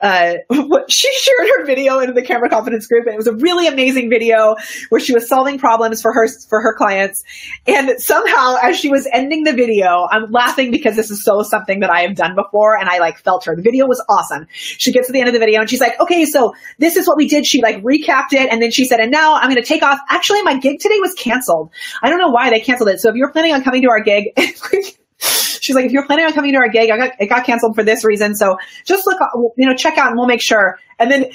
uh, 0.00 0.34
she 0.88 1.12
shared 1.12 1.48
her 1.56 1.66
video 1.66 1.98
into 1.98 2.12
the 2.12 2.22
camera 2.22 2.48
confidence 2.48 2.86
group 2.86 3.06
and 3.06 3.14
it 3.14 3.16
was 3.16 3.26
a 3.26 3.34
really 3.34 3.66
amazing 3.66 4.08
video 4.08 4.56
where 4.88 5.00
she 5.00 5.12
was 5.12 5.28
solving 5.28 5.58
problems 5.58 6.00
for 6.00 6.12
her 6.12 6.26
for 6.48 6.60
her 6.60 6.74
clients. 6.74 7.22
And 7.66 8.00
somehow 8.00 8.56
as 8.62 8.78
she 8.78 8.88
was 8.88 9.06
ending 9.12 9.44
the 9.44 9.52
video 9.52 10.06
i'm 10.10 10.30
laughing 10.30 10.70
because 10.70 10.96
this 10.96 11.10
is 11.10 11.22
so 11.22 11.42
something 11.42 11.80
that 11.80 11.90
i 11.90 12.00
have 12.00 12.14
done 12.14 12.34
before 12.34 12.76
and 12.76 12.88
i 12.88 12.98
like 12.98 13.18
felt 13.18 13.44
her. 13.44 13.54
The 13.54 13.62
video 13.62 13.86
was 13.86 14.02
awesome. 14.08 14.46
She 14.50 14.92
gets 14.92 15.06
to 15.08 15.12
the 15.12 15.20
end 15.20 15.28
of 15.28 15.34
the 15.34 15.40
video 15.40 15.60
and 15.60 15.68
she's 15.68 15.80
like 15.80 15.98
okay 16.00 16.24
so 16.24 16.54
this 16.78 16.96
is 16.96 17.06
what 17.06 17.16
we 17.16 17.28
did. 17.28 17.46
She 17.46 17.62
like 17.62 17.82
recapped 17.82 18.32
it 18.32 18.50
and 18.50 18.62
then 18.62 18.70
she 18.70 18.84
said 18.84 19.00
and 19.00 19.10
now 19.10 19.34
i'm 19.34 19.50
going 19.50 19.56
to 19.56 19.62
take 19.62 19.82
off. 19.82 19.98
Actually 20.08 20.42
my 20.42 20.58
gig 20.58 20.80
today 20.80 20.98
was 21.00 21.14
canceled. 21.14 21.70
I 22.02 22.08
don't 22.08 22.18
know 22.18 22.30
why 22.30 22.50
they 22.50 22.60
canceled 22.60 22.88
it. 22.88 23.00
So 23.00 23.10
if 23.10 23.16
you're 23.16 23.32
planning 23.32 23.52
on 23.52 23.62
coming 23.62 23.82
to 23.82 23.88
our 23.90 24.00
gig 24.00 24.28
she's 25.60 25.74
like, 25.74 25.86
if 25.86 25.92
you're 25.92 26.06
planning 26.06 26.26
on 26.26 26.32
coming 26.32 26.52
to 26.52 26.58
our 26.58 26.68
gig, 26.68 26.90
I 26.90 26.96
got, 26.96 27.12
it 27.18 27.26
got 27.26 27.44
canceled 27.44 27.74
for 27.74 27.84
this 27.84 28.04
reason. 28.04 28.34
So 28.34 28.56
just 28.84 29.06
look, 29.06 29.18
you 29.56 29.68
know, 29.68 29.74
check 29.74 29.98
out 29.98 30.08
and 30.08 30.16
we'll 30.16 30.26
make 30.26 30.42
sure. 30.42 30.78
And 30.98 31.10
then 31.10 31.30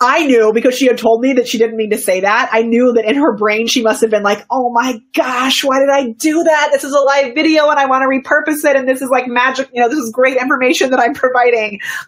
I 0.00 0.26
knew 0.26 0.52
because 0.52 0.76
she 0.76 0.86
had 0.86 0.96
told 0.96 1.22
me 1.22 1.32
that 1.34 1.48
she 1.48 1.58
didn't 1.58 1.76
mean 1.76 1.90
to 1.90 1.98
say 1.98 2.20
that. 2.20 2.50
I 2.52 2.62
knew 2.62 2.92
that 2.92 3.04
in 3.04 3.16
her 3.16 3.36
brain, 3.36 3.66
she 3.66 3.82
must 3.82 4.00
have 4.02 4.10
been 4.10 4.22
like, 4.22 4.46
Oh 4.48 4.70
my 4.72 5.00
gosh, 5.12 5.64
why 5.64 5.80
did 5.80 5.88
I 5.90 6.10
do 6.12 6.44
that? 6.44 6.68
This 6.70 6.84
is 6.84 6.92
a 6.92 7.00
live 7.00 7.34
video 7.34 7.68
and 7.68 7.80
I 7.80 7.86
want 7.86 8.02
to 8.02 8.08
repurpose 8.08 8.64
it. 8.64 8.76
And 8.76 8.88
this 8.88 9.02
is 9.02 9.08
like 9.10 9.26
magic. 9.26 9.68
You 9.72 9.82
know, 9.82 9.88
this 9.88 9.98
is 9.98 10.12
great 10.12 10.36
information 10.36 10.90
that 10.90 11.00
I'm 11.00 11.14
providing. 11.14 11.80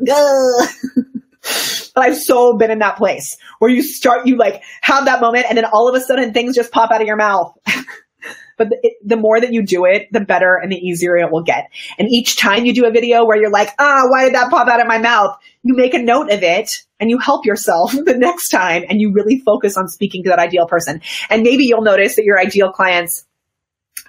but 1.94 2.04
I've 2.04 2.16
so 2.16 2.56
been 2.56 2.70
in 2.70 2.78
that 2.78 2.96
place 2.96 3.36
where 3.58 3.70
you 3.70 3.82
start, 3.82 4.24
you 4.24 4.36
like 4.36 4.62
have 4.82 5.06
that 5.06 5.20
moment 5.20 5.46
and 5.48 5.58
then 5.58 5.64
all 5.64 5.88
of 5.88 5.94
a 5.96 6.00
sudden 6.00 6.32
things 6.32 6.54
just 6.54 6.70
pop 6.70 6.92
out 6.92 7.00
of 7.00 7.08
your 7.08 7.16
mouth. 7.16 7.58
but 8.60 8.68
the, 8.68 8.78
it, 8.82 8.92
the, 9.02 9.16
more 9.16 9.40
that 9.40 9.54
you 9.54 9.62
do 9.62 9.86
it, 9.86 10.12
the 10.12 10.20
better 10.20 10.54
and 10.54 10.70
the 10.70 10.76
easier 10.76 11.16
it 11.16 11.32
will 11.32 11.42
get. 11.42 11.70
And 11.98 12.06
each 12.10 12.36
time 12.36 12.66
you 12.66 12.74
do 12.74 12.84
a 12.84 12.90
video 12.90 13.24
where 13.24 13.40
you're 13.40 13.50
like, 13.50 13.70
ah, 13.78 14.02
why 14.08 14.26
did 14.26 14.34
that 14.34 14.50
pop 14.50 14.68
out 14.68 14.82
of 14.82 14.86
my 14.86 14.98
mouth? 14.98 15.34
You 15.62 15.74
make 15.74 15.94
a 15.94 15.98
note 15.98 16.30
of 16.30 16.42
it 16.42 16.70
and 17.00 17.08
you 17.08 17.16
help 17.16 17.46
yourself 17.46 17.92
the 18.04 18.18
next 18.18 18.50
time 18.50 18.84
and 18.86 19.00
you 19.00 19.12
really 19.14 19.38
focus 19.38 19.78
on 19.78 19.88
speaking 19.88 20.24
to 20.24 20.28
that 20.28 20.38
ideal 20.38 20.66
person. 20.66 21.00
And 21.30 21.42
maybe 21.42 21.64
you'll 21.64 21.80
notice 21.80 22.16
that 22.16 22.26
your 22.26 22.38
ideal 22.38 22.70
clients 22.70 23.24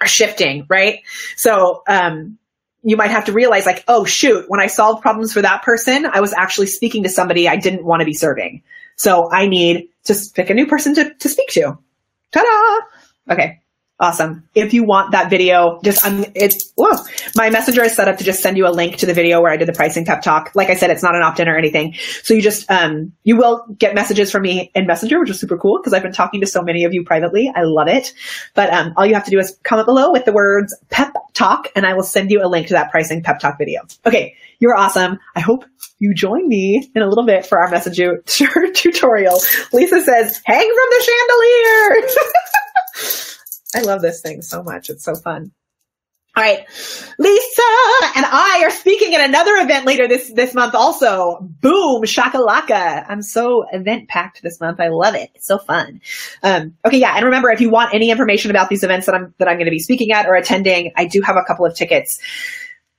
are 0.02 0.06
shifting, 0.06 0.66
right? 0.68 1.00
So, 1.36 1.82
um, 1.88 2.36
you 2.82 2.98
might 2.98 3.12
have 3.12 3.24
to 3.26 3.32
realize 3.32 3.64
like, 3.64 3.84
oh 3.88 4.04
shoot, 4.04 4.44
when 4.48 4.60
I 4.60 4.66
solved 4.66 5.00
problems 5.00 5.32
for 5.32 5.40
that 5.40 5.62
person, 5.62 6.04
I 6.04 6.20
was 6.20 6.34
actually 6.34 6.66
speaking 6.66 7.04
to 7.04 7.08
somebody 7.08 7.48
I 7.48 7.56
didn't 7.56 7.84
want 7.84 8.00
to 8.00 8.04
be 8.04 8.12
serving. 8.12 8.64
So 8.96 9.30
I 9.30 9.46
need 9.46 9.88
to 10.04 10.14
pick 10.34 10.50
a 10.50 10.54
new 10.54 10.66
person 10.66 10.94
to, 10.96 11.14
to 11.14 11.28
speak 11.28 11.48
to. 11.50 11.78
Ta-da! 12.32 13.32
Okay. 13.32 13.61
Awesome. 14.02 14.48
If 14.52 14.74
you 14.74 14.82
want 14.82 15.12
that 15.12 15.30
video, 15.30 15.78
just 15.84 16.04
um, 16.04 16.24
it's 16.34 16.72
whoa, 16.74 16.90
my 17.36 17.50
messenger 17.50 17.84
is 17.84 17.94
set 17.94 18.08
up 18.08 18.18
to 18.18 18.24
just 18.24 18.42
send 18.42 18.56
you 18.56 18.66
a 18.66 18.74
link 18.74 18.96
to 18.96 19.06
the 19.06 19.14
video 19.14 19.40
where 19.40 19.52
I 19.52 19.56
did 19.56 19.68
the 19.68 19.72
pricing 19.72 20.04
pep 20.04 20.22
talk. 20.22 20.50
Like 20.56 20.70
I 20.70 20.74
said, 20.74 20.90
it's 20.90 21.04
not 21.04 21.14
an 21.14 21.22
opt-in 21.22 21.48
or 21.48 21.56
anything. 21.56 21.94
So 22.24 22.34
you 22.34 22.42
just 22.42 22.68
um 22.68 23.12
you 23.22 23.36
will 23.36 23.64
get 23.78 23.94
messages 23.94 24.32
from 24.32 24.42
me 24.42 24.72
in 24.74 24.88
Messenger, 24.88 25.20
which 25.20 25.30
is 25.30 25.38
super 25.38 25.56
cool 25.56 25.78
because 25.78 25.92
I've 25.92 26.02
been 26.02 26.12
talking 26.12 26.40
to 26.40 26.48
so 26.48 26.62
many 26.62 26.82
of 26.82 26.92
you 26.92 27.04
privately. 27.04 27.48
I 27.54 27.62
love 27.62 27.86
it. 27.86 28.12
But 28.54 28.72
um 28.72 28.92
all 28.96 29.06
you 29.06 29.14
have 29.14 29.24
to 29.26 29.30
do 29.30 29.38
is 29.38 29.56
comment 29.62 29.86
below 29.86 30.10
with 30.10 30.24
the 30.24 30.32
words 30.32 30.76
pep 30.90 31.14
talk 31.32 31.68
and 31.76 31.86
I 31.86 31.94
will 31.94 32.02
send 32.02 32.32
you 32.32 32.44
a 32.44 32.48
link 32.48 32.66
to 32.66 32.74
that 32.74 32.90
pricing 32.90 33.22
pep 33.22 33.38
talk 33.38 33.56
video. 33.56 33.82
Okay, 34.04 34.34
you're 34.58 34.76
awesome. 34.76 35.20
I 35.36 35.40
hope 35.40 35.64
you 36.00 36.12
join 36.12 36.48
me 36.48 36.90
in 36.92 37.02
a 37.02 37.06
little 37.06 37.24
bit 37.24 37.46
for 37.46 37.60
our 37.60 37.70
message 37.70 38.00
messenger 38.00 38.68
tutorial. 38.74 39.38
Lisa 39.72 40.02
says, 40.02 40.42
hang 40.44 40.66
from 40.66 40.88
the 40.90 41.04
chandelier. 41.04 42.08
I 43.74 43.80
love 43.80 44.02
this 44.02 44.20
thing 44.20 44.42
so 44.42 44.62
much. 44.62 44.90
It's 44.90 45.04
so 45.04 45.14
fun. 45.14 45.52
All 46.34 46.42
right. 46.42 46.66
Lisa 47.18 47.62
and 48.16 48.24
I 48.24 48.62
are 48.64 48.70
speaking 48.70 49.14
at 49.14 49.28
another 49.28 49.52
event 49.56 49.84
later 49.84 50.08
this, 50.08 50.32
this 50.32 50.54
month 50.54 50.74
also. 50.74 51.38
Boom, 51.42 52.04
shakalaka. 52.04 53.04
I'm 53.06 53.20
so 53.20 53.66
event 53.70 54.08
packed 54.08 54.40
this 54.42 54.58
month. 54.58 54.80
I 54.80 54.88
love 54.88 55.14
it. 55.14 55.30
It's 55.34 55.46
so 55.46 55.58
fun. 55.58 56.00
Um, 56.42 56.74
okay. 56.86 56.96
Yeah. 56.96 57.14
And 57.16 57.26
remember, 57.26 57.50
if 57.50 57.60
you 57.60 57.68
want 57.68 57.92
any 57.92 58.10
information 58.10 58.50
about 58.50 58.70
these 58.70 58.82
events 58.82 59.04
that 59.06 59.14
I'm, 59.14 59.34
that 59.38 59.48
I'm 59.48 59.56
going 59.56 59.66
to 59.66 59.70
be 59.70 59.78
speaking 59.78 60.12
at 60.12 60.26
or 60.26 60.34
attending, 60.34 60.92
I 60.96 61.04
do 61.04 61.20
have 61.20 61.36
a 61.36 61.44
couple 61.46 61.66
of 61.66 61.74
tickets 61.74 62.18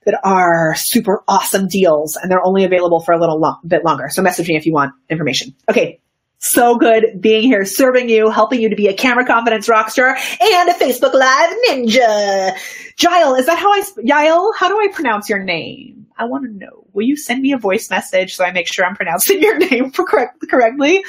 that 0.06 0.20
are 0.22 0.76
super 0.76 1.24
awesome 1.26 1.66
deals 1.66 2.14
and 2.14 2.30
they're 2.30 2.44
only 2.46 2.62
available 2.62 3.00
for 3.00 3.12
a 3.12 3.18
little 3.18 3.40
long, 3.40 3.58
bit 3.66 3.84
longer. 3.84 4.10
So 4.10 4.22
message 4.22 4.46
me 4.46 4.54
if 4.54 4.64
you 4.64 4.72
want 4.72 4.92
information. 5.10 5.56
Okay. 5.68 6.00
So 6.44 6.76
good 6.76 7.22
being 7.22 7.44
here, 7.44 7.64
serving 7.64 8.10
you, 8.10 8.28
helping 8.28 8.60
you 8.60 8.68
to 8.68 8.76
be 8.76 8.86
a 8.86 8.92
camera 8.92 9.24
confidence 9.24 9.66
rock 9.66 9.88
star 9.88 10.10
and 10.10 10.68
a 10.68 10.74
Facebook 10.74 11.14
Live 11.14 11.56
ninja. 11.70 12.54
Jael, 13.00 13.34
is 13.34 13.46
that 13.46 13.58
how 13.58 13.72
I, 13.72 13.82
Jael, 14.02 14.52
how 14.52 14.68
do 14.68 14.78
I 14.78 14.88
pronounce 14.92 15.26
your 15.30 15.38
name? 15.38 16.06
I 16.18 16.26
want 16.26 16.44
to 16.44 16.50
know. 16.52 16.86
Will 16.92 17.04
you 17.06 17.16
send 17.16 17.40
me 17.40 17.52
a 17.52 17.58
voice 17.58 17.88
message 17.88 18.36
so 18.36 18.44
I 18.44 18.52
make 18.52 18.68
sure 18.68 18.84
I'm 18.84 18.94
pronouncing 18.94 19.40
your 19.42 19.56
name 19.56 19.90
correct, 19.90 20.44
correctly? 20.50 21.02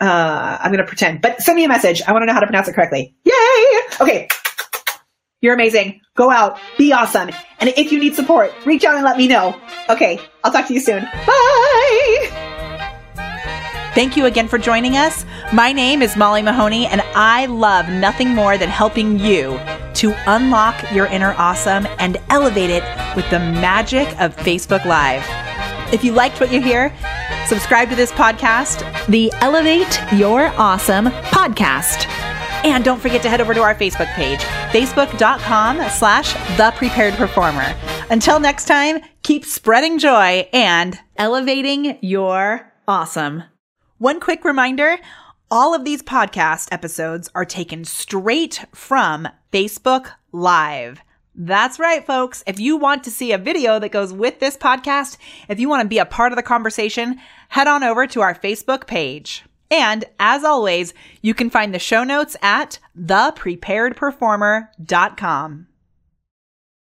Uh, 0.00 0.58
I'm 0.60 0.72
going 0.72 0.82
to 0.82 0.88
pretend, 0.88 1.20
but 1.20 1.40
send 1.40 1.54
me 1.54 1.64
a 1.64 1.68
message. 1.68 2.02
I 2.02 2.10
want 2.10 2.22
to 2.22 2.26
know 2.26 2.32
how 2.32 2.40
to 2.40 2.46
pronounce 2.46 2.66
it 2.66 2.74
correctly. 2.74 3.14
Yay! 3.22 3.80
Okay. 4.00 4.26
You're 5.40 5.54
amazing. 5.54 6.00
Go 6.16 6.32
out. 6.32 6.58
Be 6.78 6.92
awesome. 6.92 7.30
And 7.60 7.68
if 7.76 7.92
you 7.92 8.00
need 8.00 8.16
support, 8.16 8.52
reach 8.66 8.84
out 8.84 8.96
and 8.96 9.04
let 9.04 9.16
me 9.16 9.28
know. 9.28 9.56
Okay. 9.88 10.18
I'll 10.42 10.50
talk 10.50 10.66
to 10.66 10.74
you 10.74 10.80
soon. 10.80 11.04
Bye! 11.04 11.43
Thank 13.94 14.16
you 14.16 14.26
again 14.26 14.48
for 14.48 14.58
joining 14.58 14.96
us. 14.96 15.24
My 15.52 15.70
name 15.70 16.02
is 16.02 16.16
Molly 16.16 16.42
Mahoney, 16.42 16.86
and 16.86 17.00
I 17.14 17.46
love 17.46 17.88
nothing 17.88 18.30
more 18.30 18.58
than 18.58 18.68
helping 18.68 19.20
you 19.20 19.60
to 19.94 20.12
unlock 20.26 20.74
your 20.92 21.06
inner 21.06 21.32
awesome 21.38 21.86
and 22.00 22.16
elevate 22.28 22.70
it 22.70 22.82
with 23.14 23.30
the 23.30 23.38
magic 23.38 24.08
of 24.20 24.36
Facebook 24.36 24.84
Live. 24.84 25.24
If 25.94 26.02
you 26.02 26.10
liked 26.10 26.40
what 26.40 26.52
you 26.52 26.60
hear, 26.60 26.92
subscribe 27.46 27.88
to 27.90 27.94
this 27.94 28.10
podcast, 28.10 28.82
the 29.06 29.32
Elevate 29.34 30.00
Your 30.14 30.48
Awesome 30.56 31.06
podcast. 31.06 32.08
And 32.64 32.84
don't 32.84 33.00
forget 33.00 33.22
to 33.22 33.28
head 33.28 33.40
over 33.40 33.54
to 33.54 33.62
our 33.62 33.76
Facebook 33.76 34.12
page, 34.14 34.40
facebook.com 34.72 35.88
slash 35.90 36.32
the 36.56 36.72
prepared 36.76 37.14
performer. 37.14 37.72
Until 38.10 38.40
next 38.40 38.64
time, 38.64 39.02
keep 39.22 39.44
spreading 39.44 40.00
joy 40.00 40.48
and 40.52 40.98
elevating 41.16 41.96
your 42.00 42.72
awesome. 42.88 43.44
One 44.04 44.20
quick 44.20 44.44
reminder 44.44 44.98
all 45.50 45.74
of 45.74 45.86
these 45.86 46.02
podcast 46.02 46.68
episodes 46.70 47.30
are 47.34 47.46
taken 47.46 47.86
straight 47.86 48.62
from 48.74 49.26
Facebook 49.50 50.10
Live. 50.30 51.00
That's 51.34 51.78
right, 51.78 52.04
folks. 52.04 52.44
If 52.46 52.60
you 52.60 52.76
want 52.76 53.02
to 53.04 53.10
see 53.10 53.32
a 53.32 53.38
video 53.38 53.78
that 53.78 53.92
goes 53.92 54.12
with 54.12 54.40
this 54.40 54.58
podcast, 54.58 55.16
if 55.48 55.58
you 55.58 55.70
want 55.70 55.84
to 55.84 55.88
be 55.88 55.96
a 55.96 56.04
part 56.04 56.32
of 56.32 56.36
the 56.36 56.42
conversation, 56.42 57.18
head 57.48 57.66
on 57.66 57.82
over 57.82 58.06
to 58.08 58.20
our 58.20 58.34
Facebook 58.34 58.86
page. 58.86 59.42
And 59.70 60.04
as 60.20 60.44
always, 60.44 60.92
you 61.22 61.32
can 61.32 61.48
find 61.48 61.72
the 61.72 61.78
show 61.78 62.04
notes 62.04 62.36
at 62.42 62.78
thepreparedperformer.com. 62.94 65.66